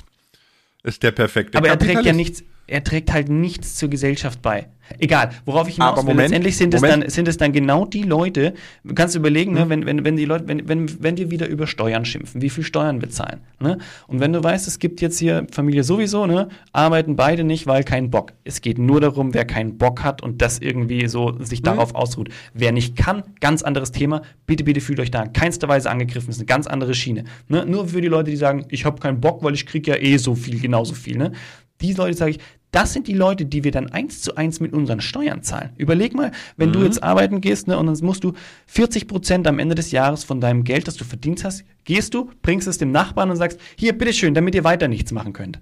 [0.83, 1.95] ist der perfekte Aber er Kapitalist.
[1.97, 4.67] trägt ja nichts, er trägt halt nichts zur Gesellschaft bei.
[4.99, 7.85] Egal, worauf ich hinaus Aber will, Moment, letztendlich sind es, dann, sind es dann genau
[7.85, 9.63] die Leute, du kannst überlegen, Hm.
[9.63, 12.51] ne, wenn, wenn, wenn die Leute, wenn, wenn, wenn wir wieder über Steuern schimpfen, wie
[12.51, 13.39] viel Steuern wir zahlen.
[13.59, 13.79] Ne?
[14.07, 17.83] Und wenn du weißt, es gibt jetzt hier Familie sowieso, ne, arbeiten beide nicht, weil
[17.83, 18.33] kein Bock.
[18.43, 21.65] Es geht nur darum, wer keinen Bock hat und das irgendwie so sich Hm.
[21.65, 22.29] darauf ausruht.
[22.53, 24.21] Wer nicht kann, ganz anderes Thema.
[24.45, 26.27] Bitte, bitte fühlt euch da in keinster Weise angegriffen.
[26.27, 27.23] Das ist eine ganz andere Schiene.
[27.47, 27.65] Ne?
[27.65, 30.17] Nur für die Leute, die sagen, ich habe keinen Bock, weil ich krieg ja eh
[30.17, 31.17] so viel, genauso viel.
[31.17, 31.31] Ne?
[31.81, 32.39] Die Leute sage ich,
[32.71, 35.69] das sind die Leute, die wir dann eins zu eins mit unseren Steuern zahlen.
[35.77, 38.33] Überleg mal, wenn du jetzt arbeiten gehst, ne, und dann musst du
[38.67, 42.29] 40 Prozent am Ende des Jahres von deinem Geld, das du verdient hast, gehst du,
[42.41, 45.61] bringst es dem Nachbarn und sagst, hier, bitteschön, damit ihr weiter nichts machen könnt.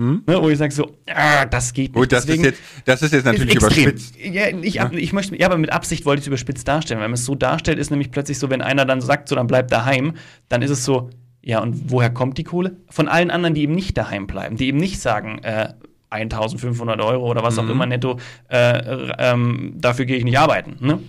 [0.00, 0.24] Hm?
[0.26, 1.94] Ne, wo ich sage so, ah, das geht nicht.
[1.94, 4.16] Gut, das Deswegen- ist jetzt, das ist jetzt natürlich ist überspitzt.
[4.18, 7.00] Ja, ich, hab, ich möchte, ja, aber mit Absicht wollte ich es überspitzt darstellen.
[7.00, 9.46] Wenn man es so darstellt, ist nämlich plötzlich so, wenn einer dann sagt, so, dann
[9.46, 10.14] bleib daheim,
[10.48, 11.10] dann ist es so,
[11.42, 12.76] ja, und woher kommt die Kohle?
[12.88, 15.74] Von allen anderen, die eben nicht daheim bleiben, die eben nicht sagen, äh,
[16.10, 20.76] 1500 Euro oder was auch immer netto, äh, ähm, dafür gehe ich nicht arbeiten.
[20.80, 21.02] Ne?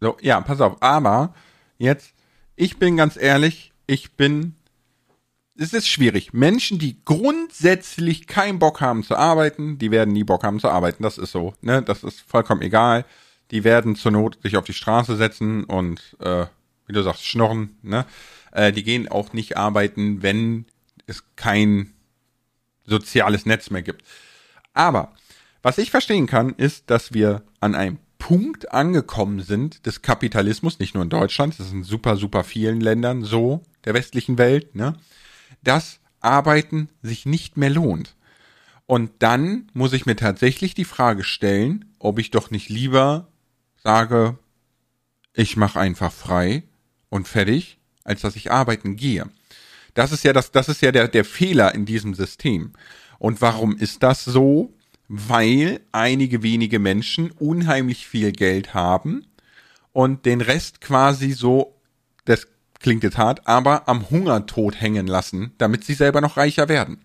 [0.00, 0.80] So, ja, pass auf.
[0.80, 1.34] Aber
[1.76, 2.14] jetzt,
[2.56, 4.54] ich bin ganz ehrlich, ich bin.
[5.60, 6.32] Es ist schwierig.
[6.32, 11.02] Menschen, die grundsätzlich keinen Bock haben zu arbeiten, die werden nie Bock haben zu arbeiten.
[11.02, 11.52] Das ist so.
[11.62, 11.82] Ne?
[11.82, 13.04] Das ist vollkommen egal.
[13.50, 16.46] Die werden zur Not sich auf die Straße setzen und, äh,
[16.86, 17.76] wie du sagst, schnorren.
[17.82, 18.06] Ne?
[18.52, 20.66] Äh, die gehen auch nicht arbeiten, wenn
[21.06, 21.92] es kein
[22.84, 24.04] soziales Netz mehr gibt.
[24.72, 25.12] Aber
[25.62, 30.94] was ich verstehen kann, ist, dass wir an einem Punkt angekommen sind des Kapitalismus, nicht
[30.94, 34.96] nur in Deutschland, das ist in super, super vielen Ländern so, der westlichen Welt, ne,
[35.62, 38.16] dass Arbeiten sich nicht mehr lohnt.
[38.86, 43.28] Und dann muss ich mir tatsächlich die Frage stellen, ob ich doch nicht lieber
[43.76, 44.38] sage,
[45.32, 46.64] ich mache einfach frei
[47.10, 47.77] und fertig,
[48.08, 49.26] als dass ich arbeiten gehe.
[49.94, 52.72] Das ist ja das, das ist ja der, der Fehler in diesem System.
[53.18, 54.72] Und warum ist das so?
[55.08, 59.26] Weil einige wenige Menschen unheimlich viel Geld haben
[59.92, 61.74] und den Rest quasi so,
[62.26, 62.46] das
[62.80, 67.00] klingt jetzt hart, aber am Hungertod hängen lassen, damit sie selber noch reicher werden.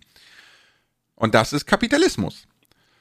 [1.15, 2.45] Und das ist Kapitalismus.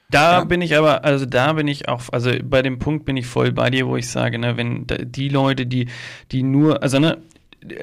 [0.09, 0.43] Da Ja.
[0.45, 3.51] bin ich aber, also da bin ich auch, also bei dem Punkt bin ich voll
[3.51, 5.87] bei dir, wo ich sage, ne, wenn die Leute, die,
[6.31, 7.17] die nur, also ne,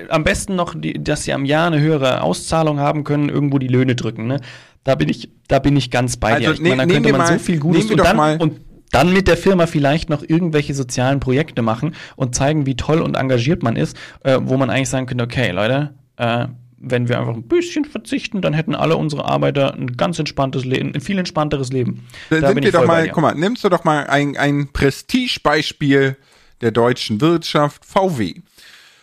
[0.09, 3.69] am besten noch, die, dass sie am Jahr eine höhere Auszahlung haben können, irgendwo die
[3.69, 4.41] Löhne drücken, ne?
[4.85, 6.53] Da bin ich, da bin ich ganz bei Also dir.
[6.55, 8.61] Ich ne- meine, da könnte man mal- so viel Gutes und dann, mal- und
[8.93, 13.17] dann mit der Firma vielleicht noch irgendwelche sozialen Projekte machen und zeigen, wie toll und
[13.17, 16.47] engagiert man ist, äh, wo man eigentlich sagen könnte, okay, Leute, äh,
[16.83, 20.95] wenn wir einfach ein bisschen verzichten, dann hätten alle unsere Arbeiter ein ganz entspanntes Leben,
[20.95, 22.07] ein viel entspannteres Leben.
[22.31, 26.17] Dann Da sind wir doch mal, guck mal, nimmst du doch mal ein, ein Prestigebeispiel
[26.63, 28.35] der deutschen Wirtschaft, VW.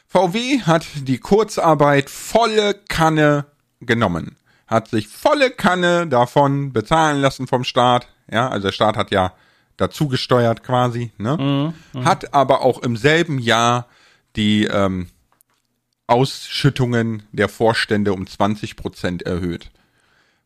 [0.08, 3.46] VW hat die Kurzarbeit volle Kanne
[3.82, 4.38] genommen.
[4.66, 8.08] Hat sich volle Kanne davon bezahlen lassen vom Staat.
[8.32, 9.34] Ja, also der Staat hat ja
[9.78, 11.74] dazu gesteuert quasi, ne?
[12.04, 13.88] Hat aber auch im selben Jahr
[14.36, 15.08] die ähm,
[16.08, 19.70] Ausschüttungen der Vorstände um 20 Prozent erhöht.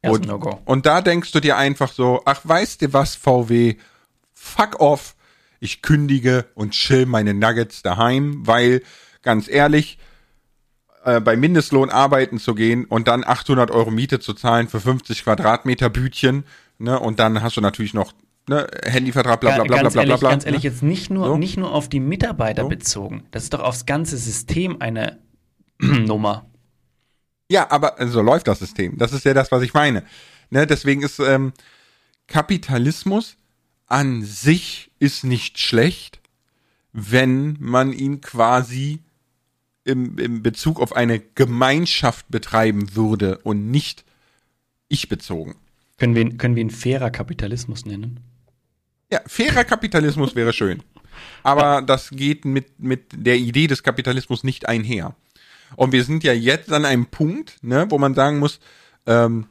[0.03, 0.59] Und, No-Go.
[0.65, 3.75] und da denkst du dir einfach so, ach, weißt du was, VW,
[4.33, 5.15] fuck off,
[5.59, 8.81] ich kündige und chill meine Nuggets daheim, weil,
[9.21, 9.97] ganz ehrlich,
[11.03, 15.23] äh, bei Mindestlohn arbeiten zu gehen und dann 800 Euro Miete zu zahlen für 50
[15.23, 16.43] Quadratmeter Bütchen,
[16.77, 18.13] ne, und dann hast du natürlich noch,
[18.47, 20.69] ne, Handyvertrag, bla, bla, bla, bla, ganz bla, bla, ehrlich, bla, ganz ehrlich, ne?
[20.69, 21.37] jetzt nicht nur, So.
[21.37, 22.69] nicht nur auf die Mitarbeiter So.
[22.69, 23.23] bezogen.
[23.31, 25.17] Das ist doch aufs ganze System eine
[25.79, 26.45] Nummer.
[27.49, 28.97] Ja, aber so läuft das System.
[28.97, 30.03] Das ist ja das, was ich meine.
[30.51, 31.53] Ne, deswegen ist ähm,
[32.27, 33.37] Kapitalismus
[33.87, 36.21] an sich ist nicht schlecht,
[36.93, 38.99] wenn man ihn quasi
[39.83, 44.03] im, im Bezug auf eine Gemeinschaft betreiben würde und nicht
[44.87, 45.55] ich bezogen.
[45.97, 48.19] Können wir, ihn- können wir ihn fairer Kapitalismus nennen?
[49.11, 50.83] Ja, fairer Kapitalismus wäre schön.
[51.43, 55.15] Aber das geht mit, mit der Idee des Kapitalismus nicht einher.
[55.75, 58.59] Und wir sind ja jetzt an einem Punkt, ne, wo man sagen muss,
[59.05, 59.47] ähm,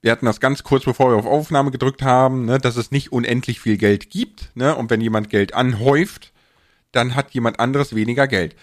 [0.00, 3.12] wir hatten das ganz kurz bevor wir auf Aufnahme gedrückt haben, ne, dass es nicht
[3.12, 6.32] unendlich viel Geld gibt, ne, und wenn jemand Geld anhäuft,
[6.92, 8.56] dann hat jemand anderes weniger Geld.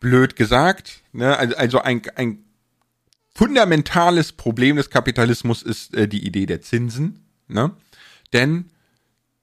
[0.00, 2.44] Blöd gesagt, ne, also, also ein, ein
[3.34, 7.72] fundamentales Problem des Kapitalismus ist äh, die Idee der Zinsen, ne,
[8.32, 8.70] denn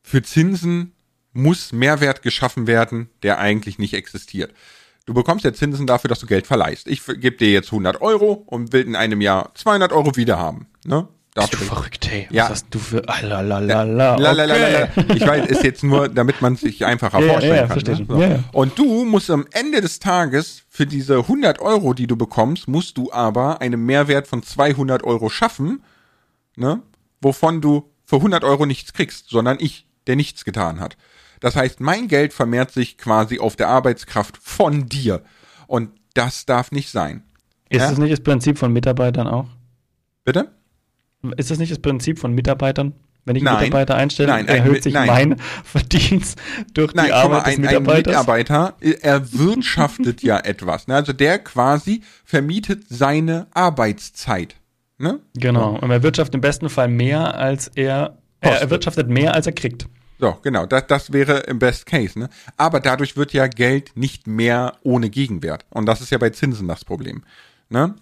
[0.02, 0.94] für Zinsen
[1.34, 4.54] muss Mehrwert geschaffen werden, der eigentlich nicht existiert.
[5.06, 6.88] Du bekommst ja Zinsen dafür, dass du Geld verleihst.
[6.88, 10.68] Ich gebe dir jetzt 100 Euro und will in einem Jahr 200 Euro wieder haben.
[10.86, 11.08] Ne?
[11.36, 12.28] Bist du verrückt, hey.
[12.32, 12.43] Ja.
[12.45, 13.02] Was hast du für.
[13.02, 14.15] La, la, la, la.
[14.15, 14.84] Lalalala.
[14.95, 15.06] Okay.
[15.15, 17.71] Ich weiß, ist jetzt nur, damit man sich einfacher Ja, vorstellen ja, kann.
[17.71, 18.06] verstehe Ne?
[18.08, 18.19] schon.
[18.21, 18.39] Ja, ja.
[18.54, 22.98] Und du musst am Ende des Tages für diese 100 Euro, die du bekommst, musst
[22.98, 25.84] du aber einen Mehrwert von 200 Euro schaffen,
[26.56, 26.82] ne?
[27.21, 30.95] wovon du für 100 Euro nichts kriegst, sondern ich, der nichts getan hat.
[31.41, 35.21] Das heißt, mein Geld vermehrt sich quasi auf der Arbeitskraft von dir.
[35.67, 37.24] Und das darf nicht sein.
[37.69, 37.89] Ist Ja?
[37.89, 39.48] das nicht das Prinzip von Mitarbeitern auch?
[40.24, 40.52] Bitte?
[41.33, 42.93] Ist das nicht das Prinzip von Mitarbeitern?
[43.25, 43.55] Wenn ich Nein.
[43.55, 45.07] Mitarbeiter einstelle, Nein, ein erhöht sich nein.
[45.07, 46.39] mein Verdienst
[46.75, 48.13] durch die guck mal, Arbeit des ein, ein Mitarbeiters.
[48.13, 50.88] Mitarbeiter erwirtschaftet ja etwas.
[50.88, 50.95] Ne?
[50.95, 54.57] Also der quasi vermietet seine Arbeitszeit.
[54.99, 55.19] Ne?
[55.35, 55.77] Genau.
[55.79, 58.17] Und er wirtschaftet im besten Fall mehr, als er.
[58.41, 59.88] Er erwirtschaftet mehr, als er kriegt.
[60.19, 62.17] So, genau, das, das wäre im Best Case.
[62.17, 62.29] Ne?
[62.57, 65.65] Aber dadurch wird ja Geld nicht mehr ohne Gegenwert.
[65.71, 67.23] Und das ist ja bei Zinsen das Problem.
[67.69, 67.95] Ne?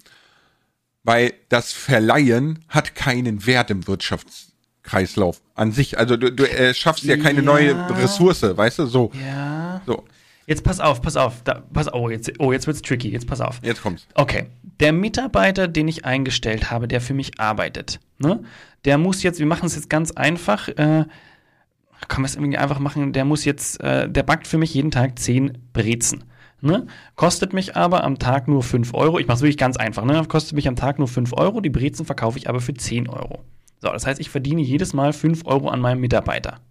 [1.04, 5.98] Weil das Verleihen hat keinen Wert im Wirtschaftskreislauf an sich.
[5.98, 7.46] Also du, du äh, schaffst ja keine Ja.
[7.46, 8.86] neue Ressource, weißt du?
[8.86, 9.82] So, Ja.
[9.86, 10.06] so,
[10.46, 11.42] Jetzt pass auf, pass auf.
[11.44, 13.10] Da, pass oh, jetzt, oh, jetzt wird's tricky.
[13.10, 13.62] Jetzt pass auf.
[13.64, 14.08] jetzt kommt's.
[14.16, 14.48] Okay,
[14.82, 18.44] der Mitarbeiter, den ich eingestellt habe, der für mich arbeitet, ne?
[18.84, 21.06] der muss jetzt, wir machen es jetzt ganz einfach, äh,
[22.10, 24.92] kann man es irgendwie einfach machen, der muss jetzt, äh, der backt für mich jeden
[24.92, 26.26] Tag 10 Brezen.
[26.64, 26.88] Ne?
[27.16, 29.20] Kostet mich aber am Tag nur 5 Euro.
[29.20, 30.06] Ich mache es wirklich ganz einfach.
[30.06, 30.24] Ne?
[30.30, 31.60] Kostet mich am Tag nur 5 Euro.
[31.60, 33.44] Die Brezen verkaufe ich aber für 10 Euro.
[33.82, 36.62] So, das heißt, ich verdiene jedes Mal 5 Euro an meinem Mitarbeiter.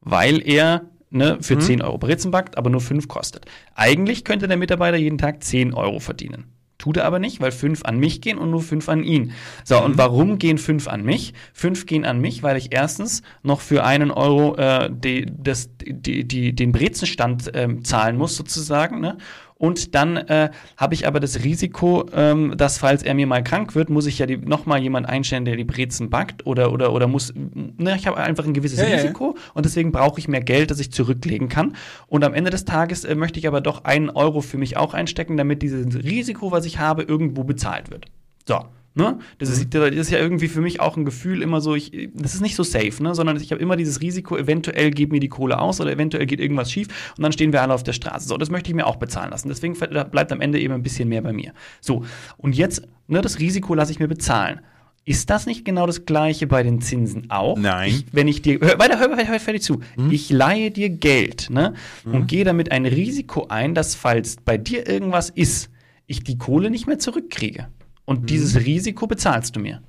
[0.00, 3.44] Weil er ne, für 10 Euro Brezen backt, aber nur 5 kostet.
[3.74, 6.46] Eigentlich könnte der Mitarbeiter jeden Tag 10 Euro verdienen.
[6.80, 9.32] Tut er aber nicht, weil 5 an mich gehen und nur 5 an ihn.
[9.64, 11.34] So, und warum gehen 5 an mich?
[11.52, 16.26] 5 gehen an mich, weil ich erstens noch für einen Euro äh, die, das, die,
[16.26, 19.00] die, den Brezenstand ähm, zahlen muss, sozusagen.
[19.00, 19.18] Ne?
[19.60, 23.74] Und dann äh, habe ich aber das Risiko, ähm, dass falls er mir mal krank
[23.74, 26.94] wird, muss ich ja die, noch mal jemand einstellen, der die Brezen backt oder oder
[26.94, 27.34] oder muss.
[27.34, 28.96] Ne, ich habe einfach ein gewisses Ja, ja, ja.
[29.02, 31.76] Risiko und deswegen brauche ich mehr Geld, das ich zurücklegen kann.
[32.06, 34.94] Und am Ende des Tages äh, möchte ich aber doch einen Euro für mich auch
[34.94, 38.06] einstecken, damit dieses Risiko, was ich habe, irgendwo bezahlt wird.
[38.48, 38.64] So.
[38.94, 39.20] Ne?
[39.38, 42.34] Das, ist, das ist ja irgendwie für mich auch ein Gefühl immer so, ich, das
[42.34, 43.14] ist nicht so safe, ne?
[43.14, 46.40] sondern ich habe immer dieses Risiko, eventuell geht mir die Kohle aus oder eventuell geht
[46.40, 48.26] irgendwas schief und dann stehen wir alle auf der Straße.
[48.26, 49.48] So, das möchte ich mir auch bezahlen lassen.
[49.48, 51.52] Deswegen bleibt am Ende eben ein bisschen mehr bei mir.
[51.80, 52.04] So,
[52.36, 54.60] und jetzt, ne, das Risiko lasse ich mir bezahlen.
[55.04, 57.56] Ist das nicht genau das Gleiche bei den Zinsen auch?
[57.56, 57.90] Nein.
[57.90, 59.80] Ich, wenn ich dir, hör, weiter, hör, hör, hör fertig zu.
[60.10, 61.74] Ich leihe dir Geld, ne,
[62.04, 65.70] und gehe damit ein Risiko ein, dass falls bei dir irgendwas ist,
[66.06, 67.68] ich die Kohle nicht mehr zurückkriege.
[68.04, 69.82] Und dieses Risiko bezahlst du mir.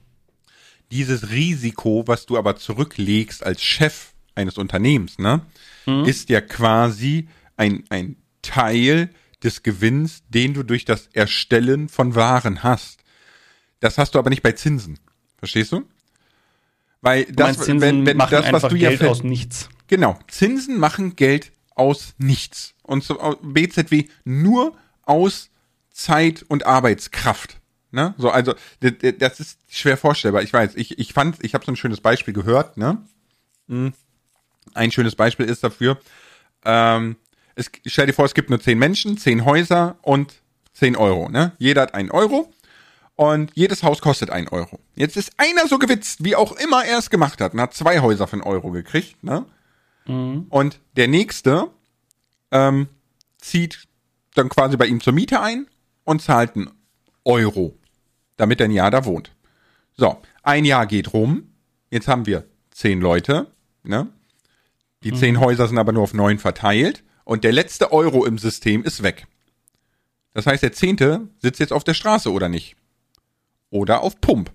[0.91, 5.39] dieses Risiko, was du aber zurücklegst als Chef eines Unternehmens, ne,
[5.85, 6.03] Mhm.
[6.03, 9.09] ist ja quasi ein, ein Teil
[9.41, 12.99] des Gewinns, den du durch das Erstellen von Waren hast.
[13.79, 14.99] Das hast du aber nicht bei Zinsen.
[15.37, 15.83] Verstehst du?
[16.99, 19.69] Weil Du das, Zinsen wenn, wenn machen das, was du ja Geld ver- aus nichts.
[19.87, 22.73] Genau, Zinsen machen Geld aus nichts.
[22.83, 25.49] Und so BZW nur aus
[25.89, 27.60] Zeit und Arbeitskraft.
[27.91, 28.13] Ne?
[28.17, 30.43] So, also das ist schwer vorstellbar.
[30.43, 32.97] Ich weiß, ich, ich fand, ich habe so ein schönes Beispiel gehört, ne?
[33.67, 33.93] Hm.
[34.73, 35.99] Ein schönes Beispiel ist dafür,
[36.63, 37.17] ähm,
[37.55, 40.35] es, stell dir vor, es gibt nur zehn Menschen, zehn Häuser und
[40.73, 41.51] 10 Euro, ne?
[41.57, 42.51] Jeder hat einen Euro
[43.15, 44.79] und jedes Haus kostet einen Euro.
[44.95, 47.99] Jetzt ist einer so gewitzt, wie auch immer er es gemacht hat, und hat zwei
[47.99, 49.45] Häuser für einen Euro gekriegt, ne?
[50.05, 50.47] Mhm.
[50.49, 51.69] Und der nächste
[52.51, 52.87] ähm,
[53.37, 53.87] zieht
[54.33, 55.67] dann quasi bei ihm zur Miete ein
[56.03, 56.71] und zahlt einen
[57.25, 57.77] Euro,
[58.41, 59.35] damit er ein Jahr da wohnt.
[59.93, 61.53] So, ein Jahr geht rum.
[61.91, 63.51] Jetzt haben wir zehn Leute,
[63.83, 64.07] ne?
[65.03, 65.15] Die mhm.
[65.15, 69.03] zehn Häuser sind aber nur auf neun verteilt und der letzte Euro im System ist
[69.03, 69.27] weg.
[70.33, 72.75] Das heißt, der zehnte sitzt jetzt auf der Straße oder nicht?
[73.69, 74.51] Oder auf Pump.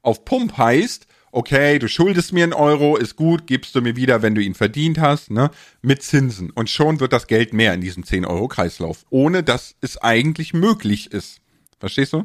[0.00, 4.22] Auf Pump heißt, okay, du schuldest mir einen Euro, ist gut, gibst du mir wieder,
[4.22, 5.50] wenn du ihn verdient hast, ne?
[5.82, 6.50] Mit Zinsen.
[6.52, 9.04] Und schon wird das Geld mehr in diesem 10-Euro-Kreislauf.
[9.10, 11.42] Ohne dass es eigentlich möglich ist.
[11.78, 12.24] Verstehst du?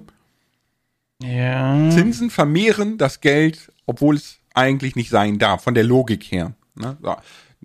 [1.22, 1.90] Ja.
[1.92, 6.54] Zinsen vermehren das Geld, obwohl es eigentlich nicht sein darf, von der Logik her.
[6.76, 6.98] Ne?
[7.02, 7.16] So.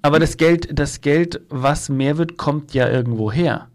[0.02, 3.68] Aber das Geld, das Geld, was mehr wird, kommt ja irgendwo her.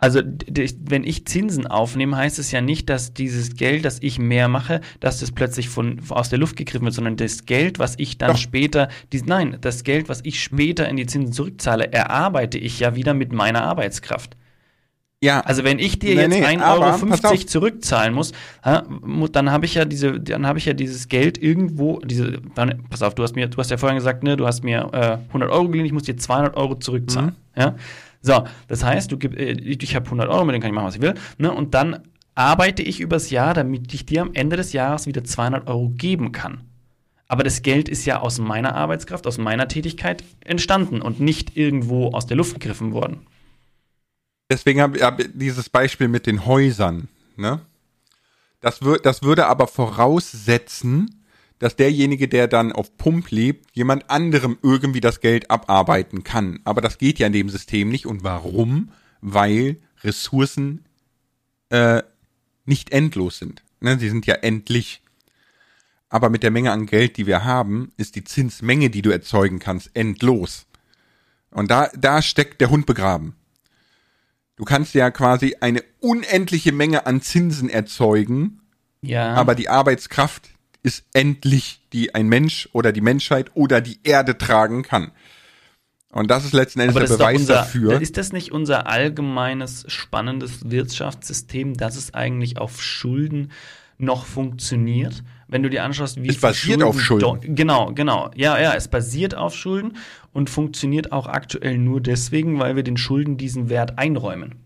[0.00, 4.46] Also wenn ich Zinsen aufnehme, heißt es ja nicht, dass dieses Geld, das ich mehr
[4.46, 8.16] mache, dass das plötzlich von, aus der Luft gegriffen wird, sondern das Geld, was ich
[8.16, 8.38] dann Doch.
[8.38, 12.94] später, die, nein, das Geld, was ich später in die Zinsen zurückzahle, erarbeite ich ja
[12.94, 14.36] wieder mit meiner Arbeitskraft.
[15.20, 15.40] Ja.
[15.40, 19.84] Also wenn ich dir nee, jetzt nee, 1,50 Euro zurückzahlen muss, dann habe ich ja
[19.84, 23.48] diese, dann habe ich ja dieses Geld irgendwo, diese, dann, pass auf, du hast mir,
[23.48, 26.04] du hast ja vorhin gesagt, ne, du hast mir äh, 100 Euro geliehen, ich muss
[26.04, 27.60] dir 200 Euro zurückzahlen, mhm.
[27.60, 27.76] ja.
[28.20, 30.86] So, das heißt, du gib, äh, ich habe 100 Euro, mit denen kann ich machen,
[30.86, 32.00] was ich will, ne, und dann
[32.36, 36.30] arbeite ich übers Jahr, damit ich dir am Ende des Jahres wieder 200 Euro geben
[36.30, 36.60] kann.
[37.26, 42.12] Aber das Geld ist ja aus meiner Arbeitskraft, aus meiner Tätigkeit entstanden und nicht irgendwo
[42.12, 43.26] aus der Luft gegriffen worden
[44.50, 47.60] deswegen habe hab dieses Beispiel mit den Häusern, ne?
[48.60, 51.24] Das, wür das würde aber voraussetzen,
[51.58, 56.60] dass derjenige, der dann auf Pump lebt, jemand anderem irgendwie das Geld abarbeiten kann.
[56.64, 58.06] Aber das geht ja in dem System nicht.
[58.06, 58.90] Und warum?
[59.20, 60.84] Weil Ressourcen
[61.70, 62.02] äh,
[62.64, 63.62] nicht endlos sind.
[63.80, 63.98] Ne?
[63.98, 65.02] Sie sind ja endlich.
[66.08, 69.58] Aber mit der Menge an Geld, die wir haben, ist die Zinsmenge, die du erzeugen
[69.58, 70.66] kannst, endlos.
[71.50, 73.34] Und da, da steckt der Hund begraben.
[74.58, 78.60] Du kannst ja quasi eine unendliche Menge an Zinsen erzeugen.
[79.00, 79.34] Ja.
[79.34, 80.50] Aber die Arbeitskraft
[80.82, 85.12] ist endlich, die ein Mensch oder die Menschheit oder die Erde tragen kann.
[86.10, 88.00] Und das ist letzten Endes der Beweis unser, dafür.
[88.00, 93.52] Ist das nicht unser allgemeines spannendes Wirtschaftssystem, dass es eigentlich auf Schulden
[93.98, 95.22] noch funktioniert?
[95.48, 97.54] Wenn du dir anschaust, wie es basiert Schulden auf Schulden.
[97.54, 98.30] Genau, genau.
[98.34, 99.96] Ja, ja, es basiert auf Schulden
[100.32, 104.56] und funktioniert auch aktuell nur deswegen, weil wir den Schulden diesen Wert einräumen.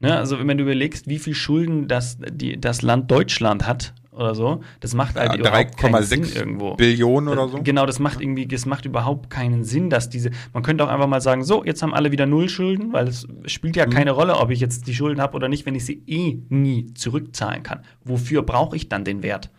[0.00, 0.16] Ne?
[0.16, 4.62] Also wenn du überlegst, wie viel Schulden das, die, das Land Deutschland hat oder so,
[4.80, 6.74] das macht halt ja, überhaupt keinen Sinn irgendwo.
[6.74, 7.62] Billionen oder so?
[7.62, 11.06] Genau, das macht irgendwie, das macht überhaupt keinen Sinn, dass diese, man könnte auch einfach
[11.06, 13.90] mal sagen, so, jetzt haben alle wieder null Schulden, weil es spielt ja mhm.
[13.90, 16.94] keine Rolle, ob ich jetzt die Schulden habe oder nicht, wenn ich sie eh nie
[16.94, 17.80] zurückzahlen kann.
[18.04, 19.50] Wofür brauche ich dann den Wert?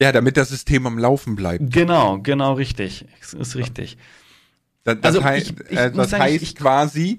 [0.00, 1.72] Ja, damit das System am Laufen bleibt.
[1.72, 3.06] Genau, genau richtig.
[3.20, 3.96] Das ist richtig.
[4.82, 7.18] Das, das, also heißt, ich, ich äh, das sagen, heißt ich, quasi,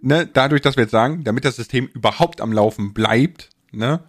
[0.00, 4.00] ne, dadurch, dass wir jetzt sagen, damit das System überhaupt am Laufen bleibt, ne,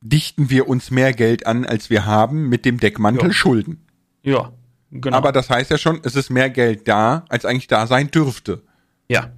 [0.00, 3.32] dichten wir uns mehr Geld an, als wir haben, mit dem Deckmantel ja.
[3.34, 3.84] Schulden.
[4.22, 4.52] Ja,
[4.90, 5.16] genau.
[5.16, 8.62] Aber das heißt ja schon, es ist mehr Geld da, als eigentlich da sein dürfte.
[9.08, 9.32] Ja.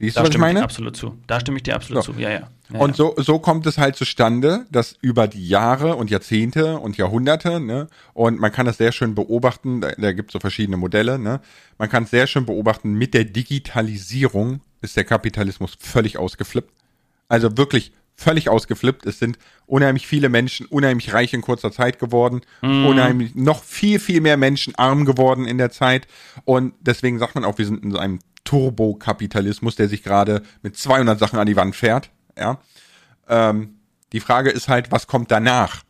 [0.00, 0.60] Siehst da du, was ich meine?
[0.60, 1.18] Ich absolut zu.
[1.26, 2.12] Da stimme ich dir absolut so.
[2.12, 2.20] zu.
[2.20, 2.48] Ja, ja.
[2.72, 6.96] ja und so, so kommt es halt zustande, dass über die Jahre und Jahrzehnte und
[6.96, 10.76] Jahrhunderte, ne, und man kann das sehr schön beobachten, da, da gibt es so verschiedene
[10.76, 11.40] Modelle, ne,
[11.78, 16.72] man kann es sehr schön beobachten, mit der Digitalisierung ist der Kapitalismus völlig ausgeflippt.
[17.28, 19.06] Also wirklich völlig ausgeflippt.
[19.06, 22.86] Es sind unheimlich viele Menschen unheimlich reich in kurzer Zeit geworden, mm.
[22.86, 26.08] unheimlich noch viel, viel mehr Menschen arm geworden in der Zeit.
[26.44, 30.76] Und deswegen sagt man auch, wir sind in so einem Turbokapitalismus, der sich gerade mit
[30.76, 32.10] 200 Sachen an die Wand fährt.
[32.38, 32.60] Ja.
[33.28, 33.74] Ähm,
[34.12, 35.82] die Frage ist halt, was kommt danach?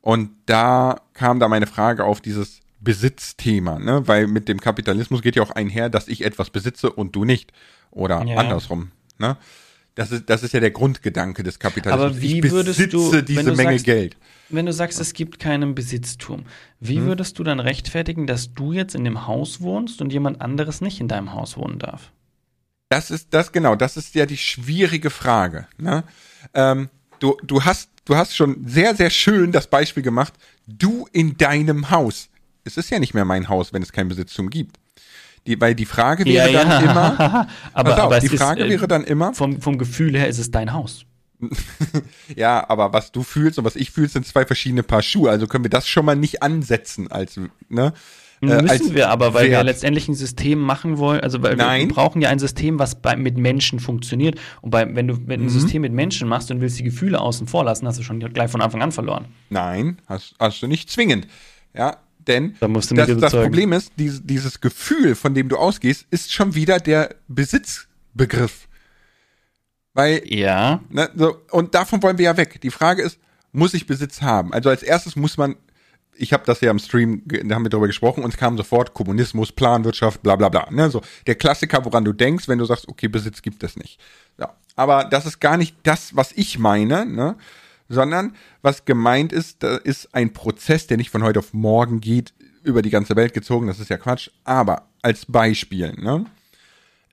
[0.00, 4.08] Und da kam da meine Frage auf dieses Besitzthema, ne?
[4.08, 7.52] Weil mit dem Kapitalismus geht ja auch einher, dass ich etwas besitze und du nicht.
[7.90, 8.36] Oder ja.
[8.36, 8.92] andersrum.
[9.18, 9.36] Ne?
[9.94, 12.10] Das ist, das ist ja der Grundgedanke des Kapitalismus.
[12.10, 14.16] Aber wie ich besitze du, diese Menge sagst, Geld.
[14.48, 16.44] Wenn du sagst, es gibt keinen Besitztum,
[16.78, 17.06] wie hm.
[17.06, 21.00] würdest du dann rechtfertigen, dass du jetzt in dem Haus wohnst und jemand anderes nicht
[21.00, 22.12] in deinem Haus wohnen darf?
[22.88, 25.68] Das ist das genau, das ist ja die schwierige Frage.
[25.78, 26.02] Ne?
[26.54, 26.88] Ähm,
[27.20, 30.34] du, du hast, du hast schon sehr, sehr schön das Beispiel gemacht.
[30.66, 32.28] Du in deinem Haus.
[32.64, 34.76] Es ist ja nicht mehr mein Haus, wenn es kein Besitztum gibt.
[35.46, 36.90] Die, weil die Frage wäre ja, dann ja.
[36.90, 40.28] immer, aber, auf, aber die Frage ist, äh, wäre dann immer, vom, vom Gefühl her
[40.28, 41.06] ist es dein Haus.
[42.36, 45.30] ja, aber was du fühlst und was ich fühle, sind zwei verschiedene Paar Schuhe.
[45.30, 47.92] Also können wir das schon mal nicht ansetzen als, ne?
[48.42, 49.60] äh, Müssen wir aber, weil Wert.
[49.60, 51.88] wir letztendlich ein System machen wollen, also weil Nein.
[51.88, 54.38] wir brauchen ja ein System, was bei, mit Menschen funktioniert.
[54.60, 55.46] Und bei, wenn du wenn mhm.
[55.46, 58.20] ein System mit Menschen machst und willst die Gefühle außen vor lassen, hast du schon
[58.20, 59.26] gleich von Anfang an verloren.
[59.50, 61.26] Nein, hast, hast du nicht zwingend.
[61.74, 61.98] Ja,
[62.30, 66.54] denn da das, das Problem ist, dieses, dieses Gefühl, von dem du ausgehst, ist schon
[66.54, 68.68] wieder der Besitzbegriff.
[69.92, 70.80] Weil, ja.
[70.88, 72.60] Ne, so, und davon wollen wir ja weg.
[72.60, 73.18] Die Frage ist,
[73.52, 74.52] muss ich Besitz haben?
[74.52, 75.56] Also als erstes muss man
[76.20, 78.92] ich habe das ja im Stream, da haben wir darüber gesprochen, und es kam sofort
[78.92, 80.68] Kommunismus, Planwirtschaft, bla bla bla.
[80.70, 80.90] Ne?
[80.90, 83.98] So der Klassiker, woran du denkst, wenn du sagst, okay, Besitz gibt es nicht.
[84.38, 84.54] Ja.
[84.76, 87.36] Aber das ist gar nicht das, was ich meine, ne?
[87.90, 92.32] Sondern was gemeint ist, da ist ein Prozess, der nicht von heute auf morgen geht,
[92.62, 94.30] über die ganze Welt gezogen, das ist ja Quatsch.
[94.44, 96.24] Aber als Beispiel ne,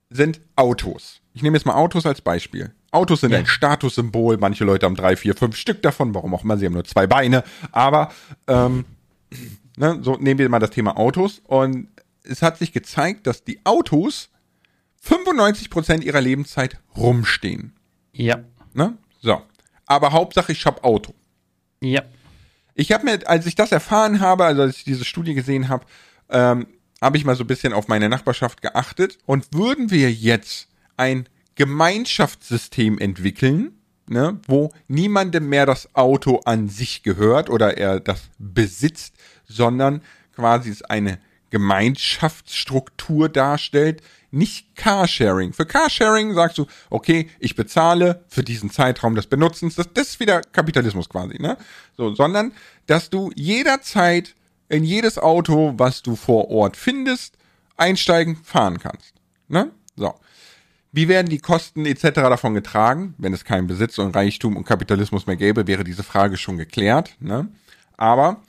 [0.09, 1.21] sind Autos.
[1.33, 2.71] Ich nehme jetzt mal Autos als Beispiel.
[2.91, 3.39] Autos sind ja.
[3.39, 4.37] ein Statussymbol.
[4.37, 6.13] Manche Leute haben drei, vier, fünf Stück davon.
[6.13, 7.43] Warum auch immer, sie haben nur zwei Beine.
[7.71, 8.11] Aber
[8.47, 8.85] ähm,
[9.77, 11.41] ne, so nehmen wir mal das Thema Autos.
[11.45, 11.87] Und
[12.23, 14.29] es hat sich gezeigt, dass die Autos
[15.03, 17.73] 95% ihrer Lebenszeit rumstehen.
[18.11, 18.43] Ja.
[18.73, 18.97] Ne?
[19.21, 19.41] So.
[19.87, 21.13] Aber Hauptsache, ich hab Auto.
[21.81, 22.03] Ja.
[22.75, 25.85] Ich habe mir, als ich das erfahren habe, also als ich diese Studie gesehen habe,
[26.29, 26.67] ähm,
[27.01, 29.17] habe ich mal so ein bisschen auf meine Nachbarschaft geachtet.
[29.25, 33.71] Und würden wir jetzt ein Gemeinschaftssystem entwickeln,
[34.07, 39.15] ne, wo niemandem mehr das Auto an sich gehört oder er das besitzt,
[39.45, 40.01] sondern
[40.35, 41.19] quasi es eine
[41.49, 44.01] Gemeinschaftsstruktur darstellt,
[44.37, 45.53] nicht Carsharing.
[45.53, 50.19] Für Carsharing sagst du, okay, ich bezahle für diesen Zeitraum des Benutzens, das, das ist
[50.19, 51.57] wieder Kapitalismus quasi, ne?
[51.97, 52.53] So, sondern,
[52.85, 54.35] dass du jederzeit
[54.69, 57.37] in jedes Auto, was du vor Ort findest,
[57.75, 59.15] einsteigen, fahren kannst,
[59.47, 59.71] ne?
[59.95, 60.13] So.
[60.93, 62.01] Wie werden die Kosten etc.
[62.13, 63.13] davon getragen?
[63.17, 67.15] Wenn es keinen Besitz und Reichtum und Kapitalismus mehr gäbe, wäre diese Frage schon geklärt.
[67.19, 67.49] Ne?
[67.97, 68.41] Aber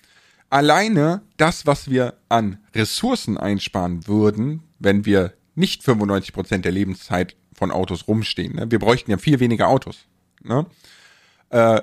[0.49, 7.37] alleine das, was wir an Ressourcen einsparen würden, wenn wir nicht 95 Prozent der Lebenszeit
[7.53, 8.57] von Autos rumstehen.
[8.57, 8.71] Ne?
[8.71, 10.07] Wir bräuchten ja viel weniger Autos.
[10.43, 10.67] Ne?
[11.51, 11.83] Äh,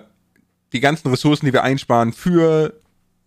[0.74, 2.74] die ganzen Ressourcen, die wir einsparen für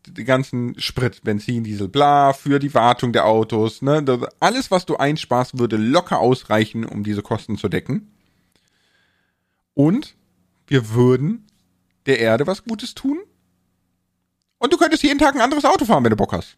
[0.07, 4.03] die ganzen Sprit, Benzin, Diesel, bla, für die Wartung der Autos, ne?
[4.41, 8.11] Alles, was du einsparst, würde locker ausreichen, um diese Kosten zu decken.
[9.75, 10.15] Und
[10.67, 11.47] wir würden
[12.07, 13.19] der Erde was Gutes tun.
[14.59, 16.57] Und du könntest jeden Tag ein anderes Auto fahren, wenn du Bock hast.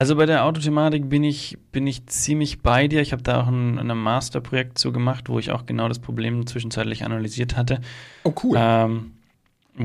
[0.00, 3.00] Also bei der Autothematik bin ich, bin ich ziemlich bei dir.
[3.00, 6.46] Ich habe da auch ein, ein Masterprojekt zu gemacht, wo ich auch genau das Problem
[6.46, 7.80] zwischenzeitlich analysiert hatte.
[8.22, 8.56] Oh, cool.
[8.56, 9.12] Ähm,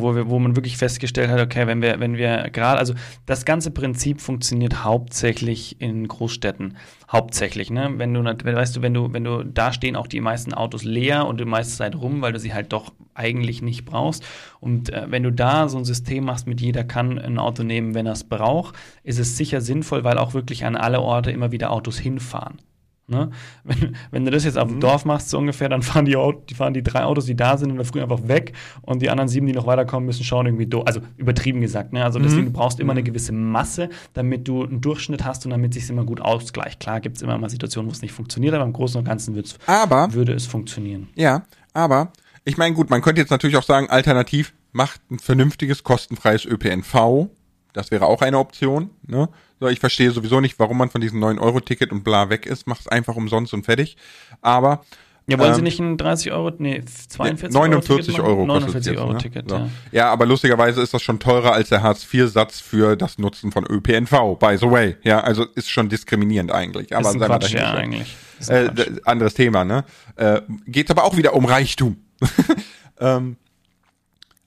[0.01, 2.93] wo, wir, wo man wirklich festgestellt hat, okay, wenn wir, wenn wir gerade, also
[3.25, 6.77] das ganze Prinzip funktioniert hauptsächlich in Großstädten.
[7.11, 7.93] Hauptsächlich, ne?
[7.97, 11.27] Wenn du, weißt du, wenn du, wenn du, da stehen auch die meisten Autos leer
[11.27, 14.23] und die meiste Zeit rum, weil du sie halt doch eigentlich nicht brauchst.
[14.59, 17.93] Und äh, wenn du da so ein System machst mit jeder kann ein Auto nehmen,
[17.93, 21.51] wenn er es braucht, ist es sicher sinnvoll, weil auch wirklich an alle Orte immer
[21.51, 22.57] wieder Autos hinfahren.
[23.05, 23.31] Ne?
[23.65, 24.81] Wenn, wenn, du das jetzt auf dem mhm.
[24.81, 26.17] Dorf machst, so ungefähr, dann fahren die,
[26.49, 29.09] die fahren die drei Autos, die da sind, in der Früh einfach weg und die
[29.09, 31.91] anderen sieben, die noch weiterkommen, müssen schauen irgendwie do Also übertrieben gesagt.
[31.91, 32.03] Ne?
[32.03, 32.45] Also deswegen, mhm.
[32.47, 36.05] du brauchst immer eine gewisse Masse, damit du einen Durchschnitt hast und damit sich immer
[36.05, 36.79] gut ausgleicht.
[36.79, 39.33] Klar gibt es immer mal Situationen, wo es nicht funktioniert, aber im Großen und Ganzen
[39.65, 41.09] aber, würde es funktionieren.
[41.15, 41.43] Ja,
[41.73, 42.13] aber
[42.45, 47.29] ich meine, gut, man könnte jetzt natürlich auch sagen, alternativ macht ein vernünftiges, kostenfreies ÖPNV.
[47.73, 48.91] Das wäre auch eine Option.
[49.05, 49.29] Ne?
[49.63, 52.67] So, ich verstehe sowieso nicht, warum man von diesem 9-Euro-Ticket und bla weg ist.
[52.67, 53.95] Macht es einfach umsonst und fertig.
[54.41, 54.83] Aber.
[55.25, 59.13] Ja, wollen ähm, Sie nicht ein 30 Euro, nee, 42 49 Euro, Euro 49 Euro
[59.13, 59.49] Ticket, ne?
[59.49, 59.55] so.
[59.55, 59.69] ja.
[59.93, 64.37] ja, aber lustigerweise ist das schon teurer als der Hartz-IV-Satz für das Nutzen von ÖPNV,
[64.37, 64.97] by the way.
[65.03, 66.93] Ja, also ist schon diskriminierend eigentlich.
[66.93, 68.17] Aber ist ein Quatsch, ja, eigentlich.
[68.49, 68.69] Äh,
[69.05, 69.85] anderes Thema, ne?
[70.17, 71.95] Äh, Geht aber auch wieder um Reichtum.
[72.99, 73.37] ähm,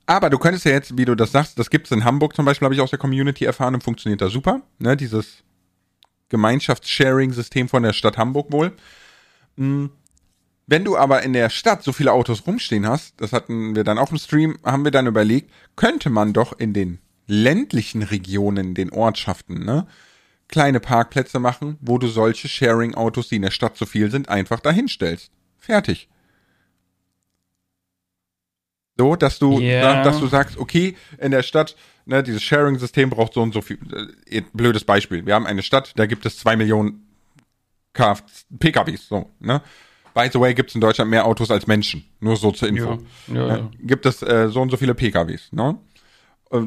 [0.07, 2.45] aber du könntest ja jetzt, wie du das sagst, das gibt es in Hamburg zum
[2.45, 4.63] Beispiel, habe ich aus der Community erfahren und funktioniert da super.
[4.79, 5.43] Ne, dieses
[6.29, 8.73] Gemeinschaftssharing-System von der Stadt Hamburg wohl.
[9.57, 9.91] Hm.
[10.69, 13.99] Wenn du aber in der Stadt so viele Autos rumstehen hast, das hatten wir dann
[13.99, 16.99] auch im Stream, haben wir dann überlegt, könnte man doch in den
[17.29, 19.87] ländlichen Regionen, den Ortschaften, ne,
[20.49, 24.61] kleine Parkplätze machen, wo du solche Sharing-Autos, die in der Stadt so viel sind, einfach
[24.61, 25.31] dahinstellst.
[25.59, 26.09] Fertig.
[28.99, 30.03] So, dass du, yeah.
[30.03, 31.77] dass du sagst, okay, in der Stadt,
[32.07, 33.79] ne, dieses Sharing-System braucht so und so viel.
[34.29, 35.27] Äh, blödes Beispiel.
[35.27, 37.07] Wir haben eine Stadt, da gibt es zwei Millionen
[37.93, 38.23] Kf
[38.59, 39.63] PKWs, so, ne?
[40.15, 42.05] By the way, gibt es in Deutschland mehr Autos als Menschen.
[42.21, 42.99] Nur so zur Info.
[43.29, 43.59] Ja, ja, ne?
[43.59, 43.71] ja.
[43.81, 45.79] Gibt es äh, so und so viele PKWs, ne?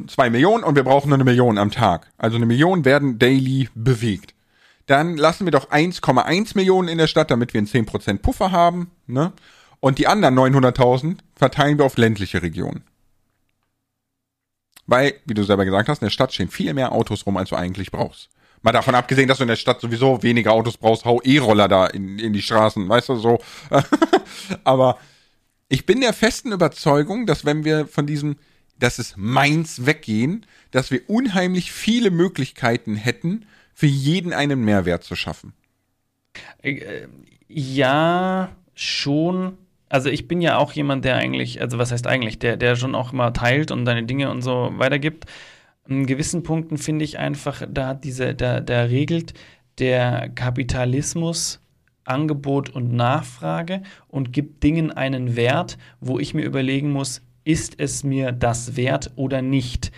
[0.08, 2.12] Zwei Millionen und wir brauchen nur eine Million am Tag.
[2.18, 4.36] Also eine Million werden daily bewegt.
[4.88, 8.92] Dann lassen wir doch 1,1 Millionen in der Stadt, damit wir einen 10% Puffer haben,
[9.08, 9.32] ne?
[9.80, 12.84] Und die anderen 900.000 verteilen wir auf ländliche Regionen.
[14.86, 17.50] Weil, wie du selber gesagt hast, in der Stadt stehen viel mehr Autos rum, als
[17.50, 18.30] du eigentlich brauchst.
[18.62, 21.88] Mal davon abgesehen, dass du in der Stadt sowieso weniger Autos brauchst, hau E-Roller da
[21.88, 23.40] in, in die Straßen, weißt du, so.
[24.64, 24.98] Aber
[25.70, 28.36] ich bin der festen Überzeugung, dass wenn wir von diesem,
[28.78, 35.16] dass es meins weggehen, dass wir unheimlich viele Möglichkeiten hätten, für jeden einen Mehrwert zu
[35.16, 35.54] schaffen.
[36.62, 37.08] Äh,
[37.48, 39.58] ja, schon.
[39.90, 42.96] Also ich bin ja auch jemand, der eigentlich, also was heißt eigentlich, der, der schon
[42.96, 45.26] auch immer teilt und seine Dinge und so weitergibt.
[45.88, 49.34] In gewissen Punkten finde ich einfach, da hat diese, da, da regelt
[49.80, 51.60] der Kapitalismus
[52.10, 58.04] Angebot und Nachfrage und gibt Dingen einen Wert, wo ich mir überlegen muss, ist es
[58.04, 59.92] mir das wert oder nicht?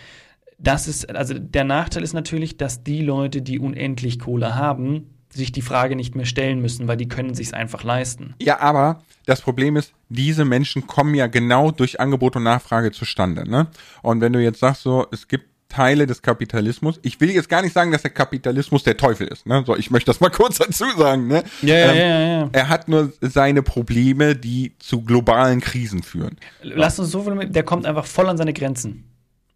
[0.57, 5.51] Das ist, also der Nachteil ist natürlich, dass die Leute, die unendlich Kohle haben, sich
[5.51, 8.35] die Frage nicht mehr stellen müssen, weil die können sich einfach leisten.
[8.41, 13.49] Ja, aber das Problem ist, diese Menschen kommen ja genau durch Angebot und Nachfrage zustande.
[13.49, 13.67] Ne?
[14.01, 16.99] Und wenn du jetzt sagst, so, es gibt Teile des Kapitalismus.
[17.01, 19.45] Ich will jetzt gar nicht sagen, dass der Kapitalismus der Teufel ist.
[19.45, 19.63] Ne?
[19.65, 21.27] So, ich möchte das mal kurz dazu sagen.
[21.27, 21.43] Ne?
[21.61, 22.49] Ja, ja, ähm, ja, ja.
[22.51, 26.37] Er hat nur seine Probleme, die zu globalen Krisen führen.
[26.61, 29.05] Lass uns so viel mit, der kommt einfach voll an seine Grenzen.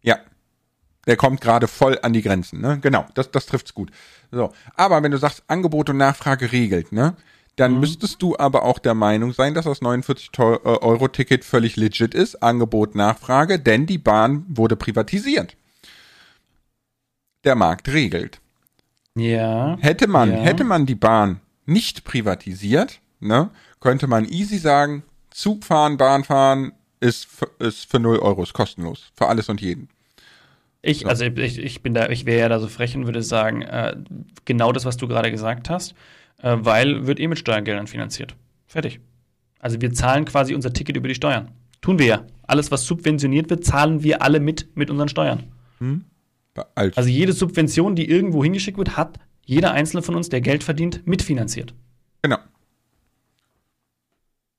[0.00, 0.18] Ja.
[1.06, 2.60] Der kommt gerade voll an die Grenzen.
[2.60, 2.78] Ne?
[2.80, 3.90] Genau, das, das trifft's gut.
[4.30, 7.16] So, aber wenn du sagst, Angebot und Nachfrage regelt, ne?
[7.56, 7.80] dann mhm.
[7.80, 13.58] müsstest du aber auch der Meinung sein, dass das 49-Euro-Ticket völlig legit ist, Angebot, Nachfrage,
[13.58, 15.56] denn die Bahn wurde privatisiert.
[17.44, 18.40] Der Markt regelt.
[19.14, 19.78] Ja.
[19.80, 20.38] Hätte man, ja.
[20.38, 23.50] hätte man die Bahn nicht privatisiert, ne,
[23.80, 29.10] könnte man easy sagen, Zug fahren, Bahn fahren ist, ist für 0 Euro, ist kostenlos.
[29.14, 29.88] Für alles und jeden.
[30.86, 31.08] Ich, so.
[31.08, 33.96] also ich, ich bin da, ich wäre ja da so frech und würde sagen, äh,
[34.44, 35.94] genau das, was du gerade gesagt hast,
[36.42, 38.36] äh, weil wird eh mit Steuergeldern finanziert.
[38.66, 39.00] Fertig.
[39.58, 41.48] Also wir zahlen quasi unser Ticket über die Steuern.
[41.80, 42.24] Tun wir ja.
[42.46, 45.44] Alles, was subventioniert wird, zahlen wir alle mit mit unseren Steuern.
[45.78, 46.04] Hm.
[46.74, 51.06] Also jede Subvention, die irgendwo hingeschickt wird, hat jeder einzelne von uns, der Geld verdient,
[51.06, 51.74] mitfinanziert.
[52.22, 52.38] Genau.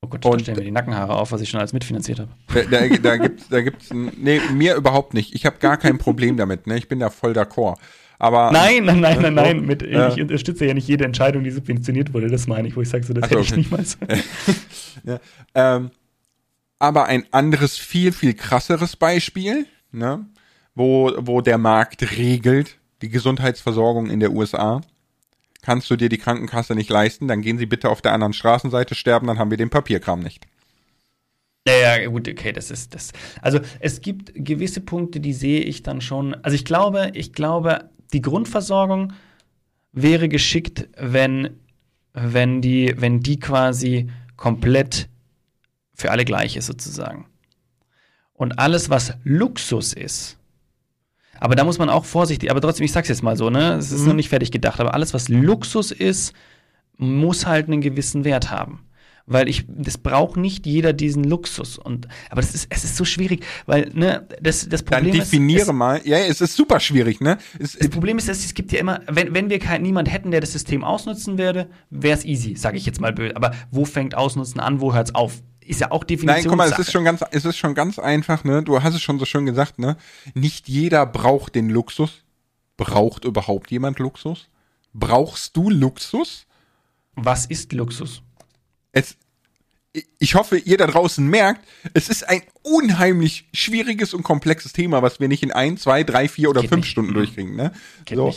[0.07, 2.31] Oh Gott, da stellen mir die Nackenhaare auf, was ich schon als mitfinanziert habe.
[2.53, 5.35] Da, da, da gibt's, da gibt's, nee, mir überhaupt nicht.
[5.35, 6.65] Ich habe gar kein Problem damit.
[6.65, 6.77] Ne?
[6.77, 7.75] Ich bin da voll d'accord.
[8.19, 9.65] Aber nein, nein, nein, nein, nein.
[9.65, 12.29] Mit, äh, ich unterstütze ja nicht jede Entscheidung, die subventioniert wurde.
[12.29, 13.59] Das meine ich, wo ich sage, so, das hätte okay.
[13.59, 13.97] ich niemals.
[15.03, 15.19] ja,
[15.53, 15.91] ähm,
[16.79, 20.25] aber ein anderes, viel, viel krasseres Beispiel, ne,
[20.73, 24.81] wo, wo der Markt regelt, die Gesundheitsversorgung in der USA.
[25.67, 28.95] Kannst du dir die Krankenkasse nicht leisten, dann gehen sie bitte auf der anderen Straßenseite
[28.95, 30.47] sterben, dann haben wir den Papierkram nicht.
[31.65, 33.11] Naja, gut, okay, das ist das.
[33.41, 36.35] Also es gibt gewisse Punkte, die sehe ich dann schon.
[36.35, 39.11] Also ich glaube, ich glaube, die Grundversorgung
[39.91, 41.49] wäre geschickt, wenn,
[42.13, 45.09] wenn, die, wenn die quasi komplett
[45.93, 47.25] für alle gleich ist, sozusagen.
[48.31, 50.36] Und alles, was Luxus ist,
[51.39, 53.73] aber da muss man auch vorsichtig, aber trotzdem, ich sag's jetzt mal so, ne?
[53.73, 54.07] Es ist mhm.
[54.07, 56.33] noch nicht fertig gedacht, aber alles, was Luxus ist,
[56.97, 58.87] muss halt einen gewissen Wert haben
[59.27, 61.77] weil ich, das braucht nicht jeder diesen Luxus.
[61.77, 65.61] Und, aber das ist, es ist so schwierig, weil, ne, das, das Problem Dann definiere
[65.61, 67.37] ist, es, mal, ja, es ist super schwierig, ne?
[67.59, 70.31] Es, das Problem ist, dass es gibt ja immer, wenn, wenn wir kein, niemand hätten,
[70.31, 73.35] der das System ausnutzen würde, wäre es easy, sage ich jetzt mal böse.
[73.35, 75.43] Aber wo fängt Ausnutzen an, wo hört's auf?
[75.67, 76.35] Ist ja auch Definition.
[76.35, 78.63] Nein, guck mal, es ist schon ganz, es ist schon ganz einfach, ne?
[78.63, 79.97] Du hast es schon so schön gesagt, ne?
[80.33, 82.23] Nicht jeder braucht den Luxus.
[82.77, 84.47] Braucht überhaupt jemand Luxus?
[84.93, 86.45] Brauchst du Luxus?
[87.15, 88.21] Was ist Luxus?
[88.97, 89.15] es,
[90.19, 95.19] ich hoffe, ihr da draußen merkt, es ist ein unheimlich schwieriges und komplexes Thema, was
[95.19, 96.91] wir nicht in ein, zwei, drei, vier oder Geht fünf nicht.
[96.91, 97.55] Stunden durchkriegen.
[97.55, 97.71] Ne?
[98.09, 98.33] so.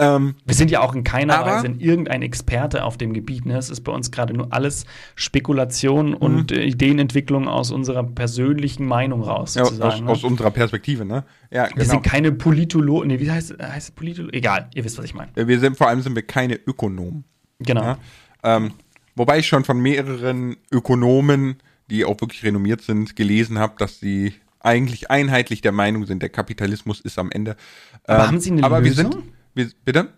[0.00, 3.44] Ähm, wir sind ja auch in keiner aber, Weise irgendein Experte auf dem Gebiet.
[3.44, 3.56] Ne?
[3.56, 6.56] Es ist bei uns gerade nur alles Spekulation und mhm.
[6.56, 9.54] äh, Ideenentwicklung aus unserer persönlichen Meinung raus.
[9.54, 10.08] Ja, aus, ne?
[10.08, 11.24] aus, unserer Perspektive, ne?
[11.50, 11.84] Ja, wir genau.
[11.84, 13.08] sind keine Politologen.
[13.08, 14.34] Nee, wie heißt, heißt Politologen?
[14.34, 15.30] Egal, ihr wisst, was ich meine.
[15.34, 17.24] Wir sind vor allem sind wir keine Ökonomen.
[17.58, 17.82] Genau.
[17.82, 17.98] Ja?
[18.42, 18.72] Ähm,
[19.20, 21.56] Wobei ich schon von mehreren Ökonomen,
[21.90, 26.30] die auch wirklich renommiert sind, gelesen habe, dass sie eigentlich einheitlich der Meinung sind, der
[26.30, 27.56] Kapitalismus ist am Ende.
[28.04, 28.96] Aber ähm, haben Sie eine aber Lösung?
[28.96, 30.12] Wir sind, wir, bitte?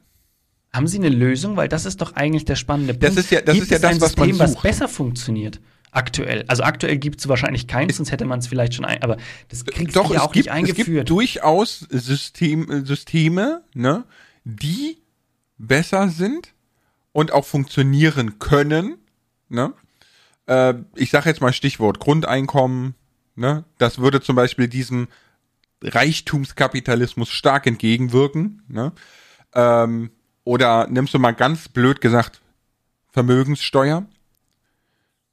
[0.72, 1.57] Haben Sie eine Lösung?
[1.57, 3.05] Weil das ist doch eigentlich der spannende Punkt.
[3.05, 4.57] Das ist ja das, gibt ist ja das was System, man sucht.
[4.57, 5.61] was besser funktioniert?
[5.91, 6.45] Aktuell.
[6.49, 9.18] Also aktuell gibt es wahrscheinlich keins, sonst hätte man es vielleicht schon ein, aber
[9.51, 10.89] das kriegt doch, ja auch gibt, nicht eingeführt.
[10.89, 14.05] Es gibt durchaus System, Systeme, ne,
[14.45, 15.03] die
[15.59, 16.55] besser sind
[17.12, 18.97] und auch funktionieren können.
[19.51, 19.74] Ne?
[20.47, 22.95] Äh, ich sage jetzt mal Stichwort Grundeinkommen.
[23.37, 23.64] Ne?
[23.76, 25.09] Das würde zum Beispiel diesem
[25.83, 28.62] Reichtumskapitalismus stark entgegenwirken.
[28.68, 28.93] Ne?
[29.55, 30.11] Ähm,
[30.45, 32.41] oder nimmst du mal ganz blöd gesagt
[33.11, 34.07] Vermögenssteuer?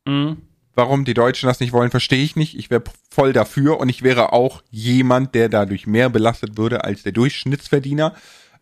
[0.05, 0.41] Mhm.
[0.75, 2.57] Warum die Deutschen das nicht wollen, verstehe ich nicht.
[2.57, 7.03] Ich wäre voll dafür und ich wäre auch jemand, der dadurch mehr belastet würde als
[7.03, 8.15] der Durchschnittsverdiener.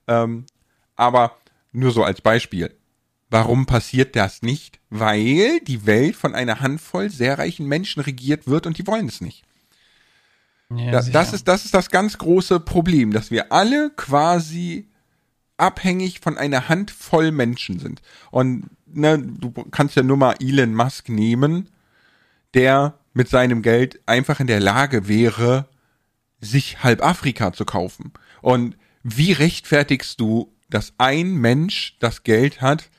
[0.08, 0.46] Ähm,
[0.96, 1.38] aber
[1.72, 2.76] nur so als Beispiel.
[3.30, 4.80] Warum passiert das nicht?
[4.90, 9.22] Weil die Welt von einer Handvoll sehr reichen Menschen regiert wird und die wollen es
[9.22, 9.44] nicht.
[10.76, 14.90] Ja, das, das, ist, das ist das ganz große Problem, dass wir alle quasi
[15.58, 18.02] abhängig von einer Handvoll Menschen sind.
[18.32, 21.70] Und ne, du kannst ja nur mal Elon Musk nehmen,
[22.54, 25.68] der mit seinem Geld einfach in der Lage wäre,
[26.40, 28.14] sich halb Afrika zu kaufen.
[28.42, 32.90] Und wie rechtfertigst du, dass ein Mensch das Geld hat,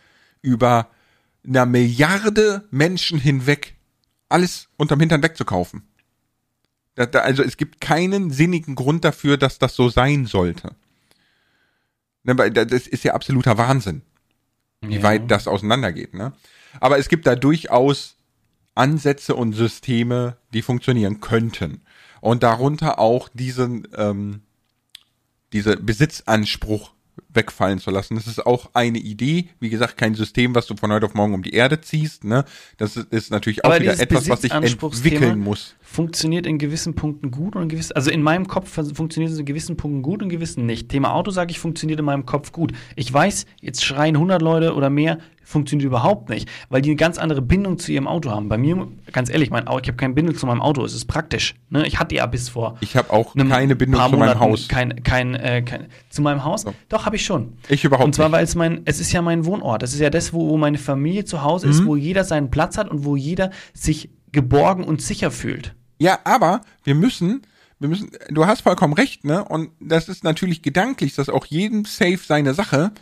[0.42, 0.90] über
[1.46, 3.76] einer Milliarde Menschen hinweg
[4.28, 5.82] alles unterm Hintern wegzukaufen?
[6.96, 10.74] also es gibt keinen sinnigen Grund dafür, dass das so sein sollte.
[12.28, 14.02] Ne, das ist ja absoluter Wahnsinn,
[14.82, 15.02] wie ja.
[15.02, 16.12] weit das auseinandergeht.
[16.12, 16.34] Ne?
[16.78, 18.16] Aber es gibt da durchaus
[18.74, 21.80] Ansätze und Systeme, die funktionieren könnten.
[22.20, 24.42] Und darunter auch diesen, ähm,
[25.54, 26.92] diese Besitzanspruch
[27.38, 28.16] wegfallen zu lassen.
[28.16, 29.48] Das ist auch eine Idee.
[29.60, 32.24] Wie gesagt, kein System, was du von heute auf morgen um die Erde ziehst.
[32.24, 32.44] Ne?
[32.76, 35.76] Das ist natürlich auch Aber wieder etwas, was sich entwickeln muss.
[35.80, 39.46] Funktioniert in gewissen Punkten gut und in gewissen, also in meinem Kopf funktioniert es in
[39.46, 40.88] gewissen Punkten gut und in gewissen nicht.
[40.88, 42.72] Thema Auto sage ich, funktioniert in meinem Kopf gut.
[42.96, 45.18] Ich weiß, jetzt schreien 100 Leute oder mehr,
[45.48, 48.50] funktioniert überhaupt nicht, weil die eine ganz andere Bindung zu ihrem Auto haben.
[48.50, 50.84] Bei mir, ganz ehrlich, mein, ich habe keine Bindung zu meinem Auto.
[50.84, 51.54] Es ist praktisch.
[51.70, 51.86] Ne?
[51.86, 52.76] Ich hatte ja bis vor.
[52.80, 54.68] Ich habe auch keine Bindung zu meinem Haus.
[54.68, 56.62] Kein, kein, äh, kein, zu meinem Haus?
[56.62, 56.74] So.
[56.90, 57.56] Doch, habe ich schon.
[57.68, 59.84] Ich überhaupt Und zwar, weil es mein, es ist ja mein Wohnort.
[59.84, 61.72] Es ist ja das, wo, wo meine Familie zu Hause mhm.
[61.72, 65.74] ist, wo jeder seinen Platz hat und wo jeder sich geborgen und sicher fühlt.
[65.98, 67.42] Ja, aber wir müssen,
[67.78, 69.44] wir müssen, du hast vollkommen recht, ne?
[69.44, 72.92] Und das ist natürlich gedanklich, dass auch jedem safe seine Sache.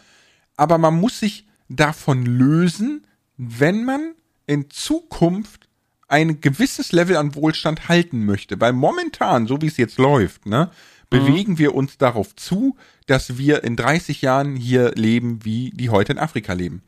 [0.56, 3.06] Aber man muss sich davon lösen,
[3.36, 4.14] wenn man
[4.46, 5.68] in Zukunft
[6.08, 8.60] ein gewisses Level an Wohlstand halten möchte.
[8.60, 10.70] Weil momentan, so wie es jetzt läuft, ne,
[11.10, 11.58] bewegen mhm.
[11.58, 12.76] wir uns darauf zu,
[13.06, 16.82] dass wir in 30 Jahren hier leben, wie die heute in Afrika leben.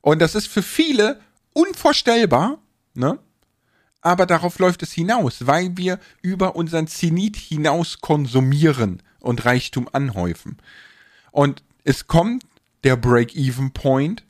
[0.00, 1.20] Und das ist für viele
[1.52, 2.58] unvorstellbar,
[2.94, 3.18] ne?
[4.04, 10.58] Aber darauf läuft es hinaus, weil wir über unseren Zenit hinaus konsumieren und Reichtum anhäufen.
[11.30, 12.44] Und es kommt
[12.82, 14.24] der Break-Even-Point,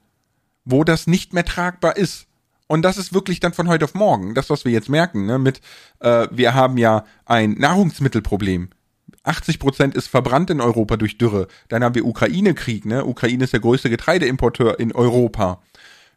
[0.67, 2.27] wo das nicht mehr tragbar ist.
[2.67, 4.35] Und das ist wirklich dann von heute auf morgen.
[4.35, 5.61] Das, was wir jetzt merken, ne, mit,
[6.01, 8.69] äh, wir haben ja ein Nahrungsmittelproblem.
[9.25, 11.49] 80 Prozent ist verbrannt in Europa durch Dürre.
[11.69, 13.05] Dann haben wir Ukraine-Krieg, ne?
[13.05, 15.63] Ukraine ist der größte Getreideimporteur in Europa.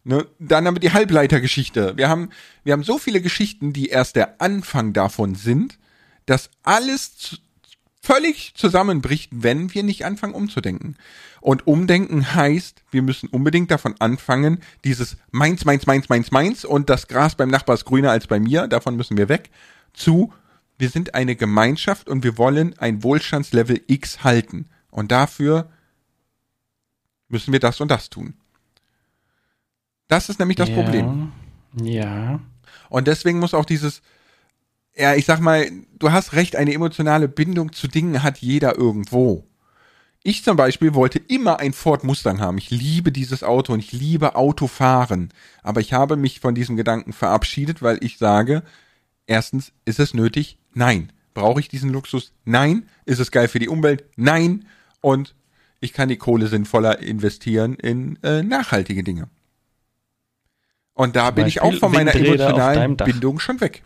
[0.03, 0.27] Ne?
[0.39, 1.97] Dann haben wir die Halbleitergeschichte.
[1.97, 2.29] Wir haben,
[2.63, 5.79] wir haben so viele Geschichten, die erst der Anfang davon sind,
[6.27, 7.39] dass alles
[8.03, 10.95] völlig zusammenbricht, wenn wir nicht anfangen umzudenken.
[11.41, 16.89] Und umdenken heißt, wir müssen unbedingt davon anfangen, dieses meins, meins, meins, meins, meins und
[16.89, 19.49] das Gras beim Nachbar ist grüner als bei mir, davon müssen wir weg,
[19.93, 20.31] zu,
[20.78, 24.67] wir sind eine Gemeinschaft und wir wollen ein Wohlstandslevel X halten.
[24.91, 25.69] Und dafür
[27.28, 28.36] müssen wir das und das tun.
[30.07, 31.32] Das ist nämlich das ja, Problem.
[31.82, 32.39] Ja.
[32.89, 34.01] Und deswegen muss auch dieses,
[34.95, 39.45] ja, ich sag mal, du hast recht, eine emotionale Bindung zu Dingen hat jeder irgendwo.
[40.23, 42.57] Ich zum Beispiel wollte immer ein Ford Mustang haben.
[42.57, 45.32] Ich liebe dieses Auto und ich liebe Autofahren.
[45.61, 48.63] Aber ich habe mich von diesem Gedanken verabschiedet, weil ich sage,
[49.28, 50.57] erstens, ist es nötig?
[50.76, 51.11] Nein.
[51.34, 52.32] Brauche ich diesen Luxus?
[52.45, 52.88] Nein.
[53.05, 54.05] Ist es geil für die Umwelt?
[54.15, 54.65] Nein.
[55.01, 55.36] Und
[55.80, 59.28] ich kann die Kohle sinnvoller investieren in äh, nachhaltige Dinge.
[60.93, 63.84] Und da bin ich auch von meiner emotionalen Bindung schon weg.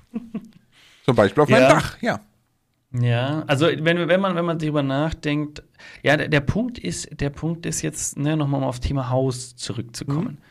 [1.06, 1.60] Zum Beispiel auf ja.
[1.60, 2.22] meinem Dach, ja.
[2.92, 5.62] Ja, also wenn, wenn man wenn man darüber nachdenkt,
[6.02, 10.40] ja, der, der Punkt ist, der Punkt ist jetzt, ne, nochmal auf Thema Haus zurückzukommen.
[10.40, 10.44] Mhm.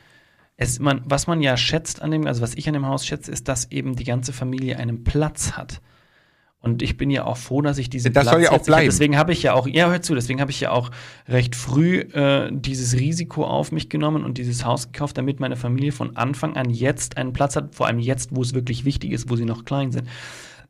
[0.56, 3.30] Es, man, was man ja schätzt an dem, also was ich an dem Haus schätze,
[3.30, 5.80] ist, dass eben die ganze Familie einen Platz hat.
[6.60, 8.86] Und ich bin ja auch froh, dass ich diese das Platz soll ja auch bleiben.
[8.86, 10.90] Deswegen habe ich ja auch, ja, hör zu, deswegen habe ich ja auch
[11.28, 15.92] recht früh äh, dieses Risiko auf mich genommen und dieses Haus gekauft, damit meine Familie
[15.92, 19.30] von Anfang an jetzt einen Platz hat, vor allem jetzt, wo es wirklich wichtig ist,
[19.30, 20.08] wo sie noch klein sind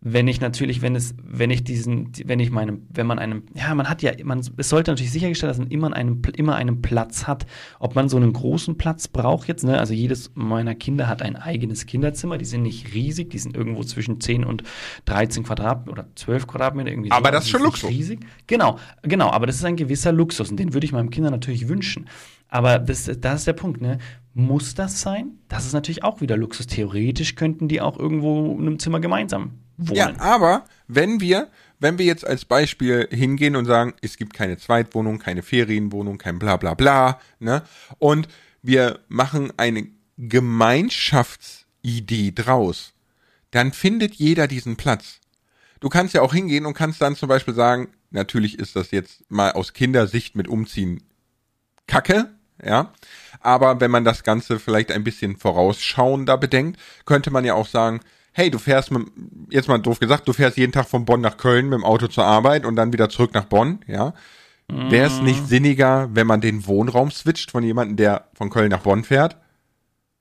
[0.01, 3.75] wenn ich natürlich, wenn es, wenn ich diesen, wenn ich meinem, wenn man einem, ja,
[3.75, 7.27] man hat ja, man, es sollte natürlich sichergestellt, dass man immer einen, immer einen Platz
[7.27, 7.47] hat.
[7.81, 9.79] Ob man so einen großen Platz braucht jetzt, ne?
[9.79, 12.39] Also jedes meiner Kinder hat ein eigenes Kinderzimmer.
[12.39, 14.63] Die sind nicht riesig, die sind irgendwo zwischen 10 und
[15.07, 17.11] 13 Quadratmeter oder 12 Quadratmeter irgendwie.
[17.11, 17.33] Aber so.
[17.33, 17.91] das ist schon Luxus.
[17.91, 18.21] Riesig.
[18.47, 19.31] Genau, genau.
[19.31, 22.09] Aber das ist ein gewisser Luxus und den würde ich meinem Kinder natürlich wünschen.
[22.49, 23.99] Aber das, das ist der Punkt, ne?
[24.33, 25.33] Muss das sein?
[25.49, 26.69] Das ist natürlich auch wieder Luxus.
[26.69, 29.97] Theoretisch könnten die auch irgendwo in einem Zimmer gemeinsam wohnen.
[29.97, 31.49] Ja, aber wenn wir,
[31.79, 36.39] wenn wir jetzt als Beispiel hingehen und sagen, es gibt keine Zweitwohnung, keine Ferienwohnung, kein
[36.39, 37.63] bla bla bla, ne?
[37.99, 38.29] Und
[38.63, 42.93] wir machen eine Gemeinschaftsidee draus,
[43.51, 45.21] dann findet jeder diesen Platz.
[45.81, 49.31] Du kannst ja auch hingehen und kannst dann zum Beispiel sagen, natürlich ist das jetzt
[49.31, 51.03] mal aus Kindersicht mit Umziehen
[51.87, 52.31] Kacke,
[52.63, 52.93] ja.
[53.41, 58.01] Aber wenn man das Ganze vielleicht ein bisschen vorausschauender bedenkt, könnte man ja auch sagen,
[58.39, 59.05] hey, du fährst mit,
[59.51, 62.07] jetzt mal doof gesagt, du fährst jeden Tag von Bonn nach Köln mit dem Auto
[62.07, 64.15] zur Arbeit und dann wieder zurück nach Bonn, ja.
[64.69, 68.83] Wäre es nicht sinniger, wenn man den Wohnraum switcht von jemandem, der von Köln nach
[68.83, 69.39] Bonn fährt?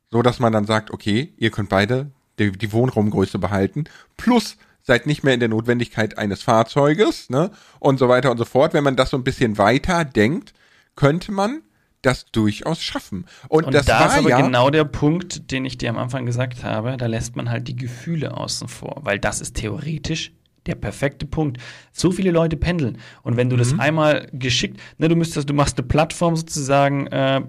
[0.09, 3.83] So dass man dann sagt, okay, ihr könnt beide die, die Wohnraumgröße behalten,
[4.15, 7.51] plus seid nicht mehr in der Notwendigkeit eines Fahrzeuges, ne?
[7.79, 8.73] Und so weiter und so fort.
[8.73, 10.53] Wenn man das so ein bisschen weiter denkt,
[10.95, 11.61] könnte man
[12.01, 13.25] das durchaus schaffen.
[13.49, 15.97] Und, Und das da war ist aber ja genau der Punkt, den ich dir am
[15.97, 16.95] Anfang gesagt habe.
[16.97, 20.31] Da lässt man halt die Gefühle außen vor, weil das ist theoretisch
[20.67, 21.59] der perfekte Punkt.
[21.93, 22.97] So viele Leute pendeln.
[23.23, 23.59] Und wenn du Mhm.
[23.59, 27.41] das einmal geschickt, ne, du müsstest, du machst eine Plattform sozusagen, äh,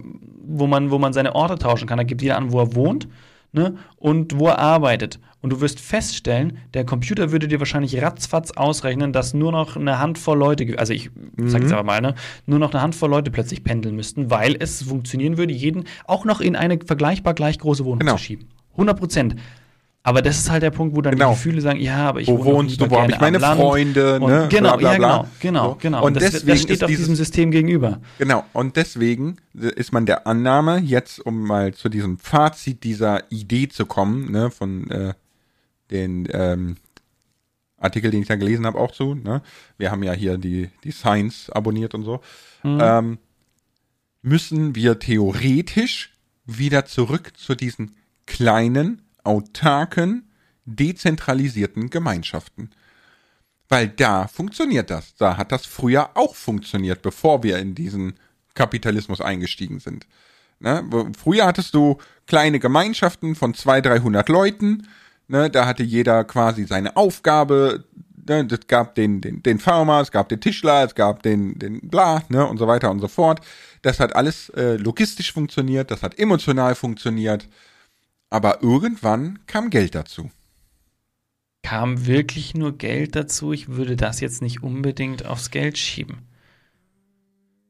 [0.45, 1.99] wo man, wo man seine Orte tauschen kann.
[1.99, 3.09] Da gibt jeder an, wo er wohnt,
[3.53, 5.19] ne, und wo er arbeitet.
[5.41, 10.01] Und du wirst feststellen, der Computer würde dir wahrscheinlich ratzfatz ausrechnen, dass nur noch eine
[10.01, 11.67] Handvoll Leute, also ich sag Mhm.
[11.69, 12.15] jetzt aber mal, ne,
[12.47, 16.41] nur noch eine Handvoll Leute plötzlich pendeln müssten, weil es funktionieren würde, jeden auch noch
[16.41, 18.17] in eine vergleichbar gleich große Wohnung Genau.
[18.17, 18.49] zu schieben.
[18.73, 19.37] 100 Prozent.
[20.09, 21.29] Aber das ist halt der Punkt, wo dann Genau.
[21.33, 23.39] die Gefühle sagen, ja, aber ich wo wohnst du, wo habe ich meine.
[23.39, 24.47] Freunde, Und ne?
[24.49, 25.09] Genau, bla, bla, ja, bla.
[25.19, 25.75] genau, genau, So.
[25.81, 26.07] genau.
[26.07, 28.01] Und das, deswegen das steht auf dieses, diesem System gegenüber.
[28.17, 33.69] Genau, und deswegen ist man der Annahme, jetzt um mal zu diesem Fazit dieser Idee
[33.69, 35.13] zu kommen, ne, von äh,
[35.91, 36.77] den ähm,
[37.77, 39.15] Artikel, den ich da gelesen habe, auch zu.
[39.15, 39.43] Ne?
[39.77, 42.21] Wir haben ja hier die, die Science abonniert und so.
[42.65, 43.19] Ähm,
[44.23, 46.15] müssen wir theoretisch
[46.47, 47.95] wieder zurück zu diesen
[48.27, 50.31] kleinen, autarken,
[50.65, 52.71] dezentralisierten Gemeinschaften.
[53.69, 55.15] Weil da funktioniert das.
[55.17, 58.15] Da hat das früher auch funktioniert, bevor wir in diesen
[58.55, 60.07] Kapitalismus eingestiegen sind.
[60.61, 60.85] Ne?
[61.17, 64.89] Früher hattest du kleine Gemeinschaften von 200, 300 Leuten.
[65.29, 65.51] Ne?
[65.51, 67.85] Da hatte jeder quasi seine Aufgabe.
[68.27, 68.49] Ne?
[68.51, 72.23] Es gab den, den, den Farmer, es gab den Tischler, es gab den, den Bla
[72.29, 72.47] ne?
[72.47, 73.41] und so weiter und so fort.
[73.83, 77.49] Das hat alles äh, logistisch funktioniert, das hat emotional funktioniert.
[78.31, 80.31] Aber irgendwann kam Geld dazu.
[81.63, 83.53] Kam wirklich nur Geld dazu?
[83.53, 86.19] Ich würde das jetzt nicht unbedingt aufs Geld schieben.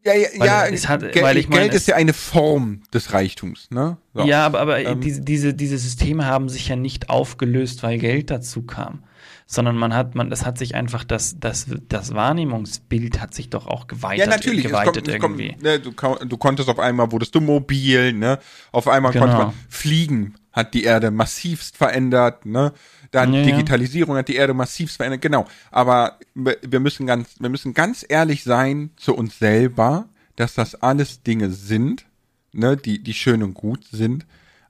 [0.04, 2.82] Ja, ja, Weil ja es hat- Geld, weil ich meine, Geld ist ja eine Form
[2.94, 3.98] des Reichtums, ne?
[4.14, 4.22] So.
[4.24, 5.00] Ja, aber, aber Ähm.
[5.00, 9.02] diese, diese, diese Systeme haben sich ja nicht aufgelöst, weil Geld dazu kam.
[9.50, 13.66] Sondern man hat, man, das hat sich einfach, das, das, das Wahrnehmungsbild hat sich doch
[13.66, 14.66] auch geweitet, Ja, natürlich.
[14.66, 15.62] Es geweitet kommt, es kommt, irgendwie.
[15.62, 15.90] ne, du,
[16.26, 18.38] du konntest auf einmal, wurdest du mobil, ne?
[18.72, 19.24] Auf einmal Genau.
[19.24, 22.72] konnte man fliegen, hat die Erde massivst verändert, ne?
[23.10, 23.46] Dann Ja, ja.
[23.46, 25.46] Digitalisierung hat die Erde massivst verändert, genau.
[25.70, 30.74] Aber wir wir müssen ganz, wir müssen ganz ehrlich sein zu uns selber, dass das
[30.74, 32.04] alles Dinge sind,
[32.52, 34.26] ne, die, die schön und gut sind,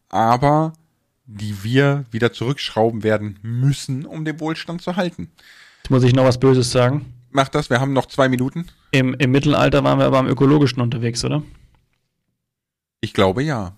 [0.09, 0.72] aber
[1.26, 5.30] die wir wieder zurückschrauben werden müssen, um den Wohlstand zu halten.
[5.82, 7.12] Jetzt muss ich noch was Böses sagen.
[7.30, 8.66] Mach das, wir haben noch zwei Minuten.
[8.93, 11.43] Im, Im Mittelalter waren wir aber am Ökologischen unterwegs, oder?
[13.01, 13.76] Ich glaube ja.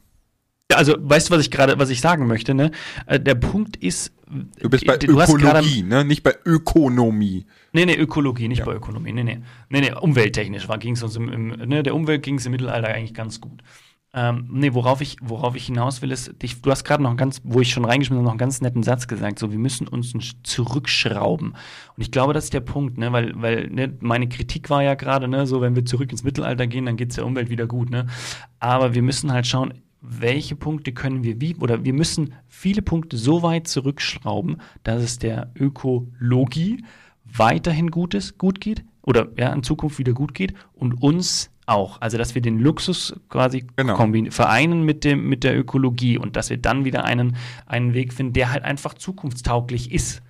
[0.70, 2.70] Ja, Also, weißt du, was ich gerade, was ich sagen möchte, ne?
[3.06, 4.12] Äh, Der Punkt ist,
[4.60, 6.04] Du bist bei du hast gerade- Ökologie, ne?
[6.04, 7.46] Nicht bei Ökonomie.
[7.72, 8.64] Nee, nee, Ökologie, nicht Ja.
[8.66, 9.12] bei Ökonomie.
[9.12, 9.40] Nee, nee.
[9.68, 12.88] Nee, nee, umwelttechnisch ging es uns im, im, ne, der Umwelt ging es im Mittelalter
[12.88, 13.62] eigentlich ganz gut.
[14.12, 17.16] Ähm, nee, worauf ich, worauf ich hinaus will, ist, dich, du hast gerade noch einen
[17.16, 19.86] ganz, wo ich schon reingeschmissen habe, noch einen ganz netten Satz gesagt, so, wir müssen
[19.86, 20.12] uns
[20.42, 21.50] zurückschrauben.
[21.50, 24.94] Und ich glaube, das ist der Punkt, ne, weil, weil, ne, meine Kritik war ja
[24.94, 27.66] gerade, ne, so, wenn wir zurück ins Mittelalter gehen, dann geht es der Umwelt wieder
[27.66, 28.06] gut, ne.
[28.58, 33.16] Aber wir müssen halt schauen, welche Punkte können wir wie, oder wir müssen viele Punkte
[33.16, 36.84] so weit zurückschrauben, dass es der Ökologie
[37.24, 42.00] weiterhin gut ist, gut geht oder ja, in Zukunft wieder gut geht und uns auch.
[42.00, 43.96] Also, dass wir den Luxus quasi Genau.
[44.30, 47.36] vereinen mit, dem, mit der Ökologie und dass wir dann wieder einen,
[47.66, 50.22] einen Weg finden, der halt einfach zukunftstauglich ist.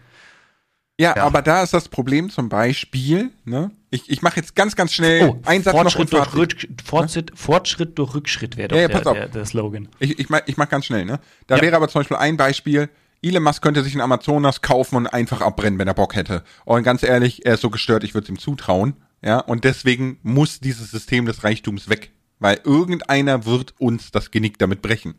[1.00, 1.24] Ja, Ja.
[1.24, 3.70] aber da ist das Problem zum Beispiel, ne?
[3.90, 6.34] Ich, ich mache jetzt ganz, ganz schnell Oh, einen Satz noch und Fortschritt, durch.
[6.36, 9.14] Rück, Fortschritt, Fortschritt durch Rückschritt wäre doch Ja, ja, der, pass auf.
[9.16, 9.88] der, der Slogan.
[9.98, 11.18] Ich, ich, mach, ich mach ganz schnell, ne?
[11.46, 11.62] Da Ja.
[11.62, 12.88] wäre aber zum Beispiel ein Beispiel,
[13.22, 16.42] Elon Musk könnte sich ein Amazonas kaufen und einfach abbrennen, wenn er Bock hätte.
[16.64, 18.94] Und ganz ehrlich, er ist so gestört, ich würde es ihm zutrauen.
[19.22, 22.12] Ja, und deswegen muss dieses System des Reichtums weg.
[22.38, 25.14] Weil irgendeiner wird uns das Genick damit brechen.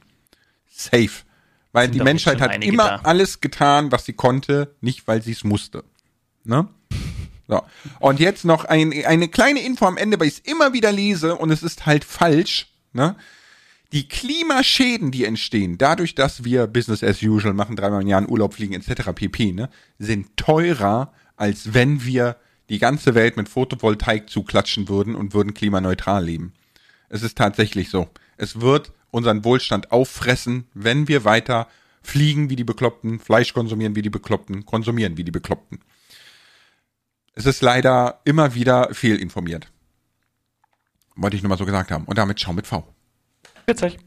[0.67, 1.09] Safe.
[1.73, 2.95] Weil die Menschheit hat immer da.
[3.03, 5.83] alles getan, was sie konnte, nicht weil sie es musste.
[6.43, 6.67] Ne?
[7.47, 7.61] So.
[7.99, 11.35] Und jetzt noch ein, eine kleine Info am Ende, weil ich es immer wieder lese
[11.35, 12.67] und es ist halt falsch.
[12.93, 13.15] Ne?
[13.91, 18.29] Die Klimaschäden, die entstehen, dadurch, dass wir Business as usual machen, dreimal im Jahr in
[18.29, 19.11] Urlaub fliegen etc.
[19.13, 19.69] pp, ne,
[19.99, 22.37] sind teurer, als wenn wir
[22.69, 26.53] die ganze Welt mit Photovoltaik zuklatschen würden und würden klimaneutral leben.
[27.09, 28.07] Es ist tatsächlich so.
[28.37, 31.67] Es wird unseren Wohlstand auffressen, wenn wir weiter
[32.01, 35.79] fliegen wie die Bekloppten, Fleisch konsumieren wie die Bekloppten, konsumieren wie die Bekloppten.
[37.33, 39.71] Es ist leider immer wieder fehlinformiert.
[41.15, 42.05] Wollte ich nur mal so gesagt haben.
[42.05, 42.87] Und damit schau mit V.
[43.65, 43.97] Witzig.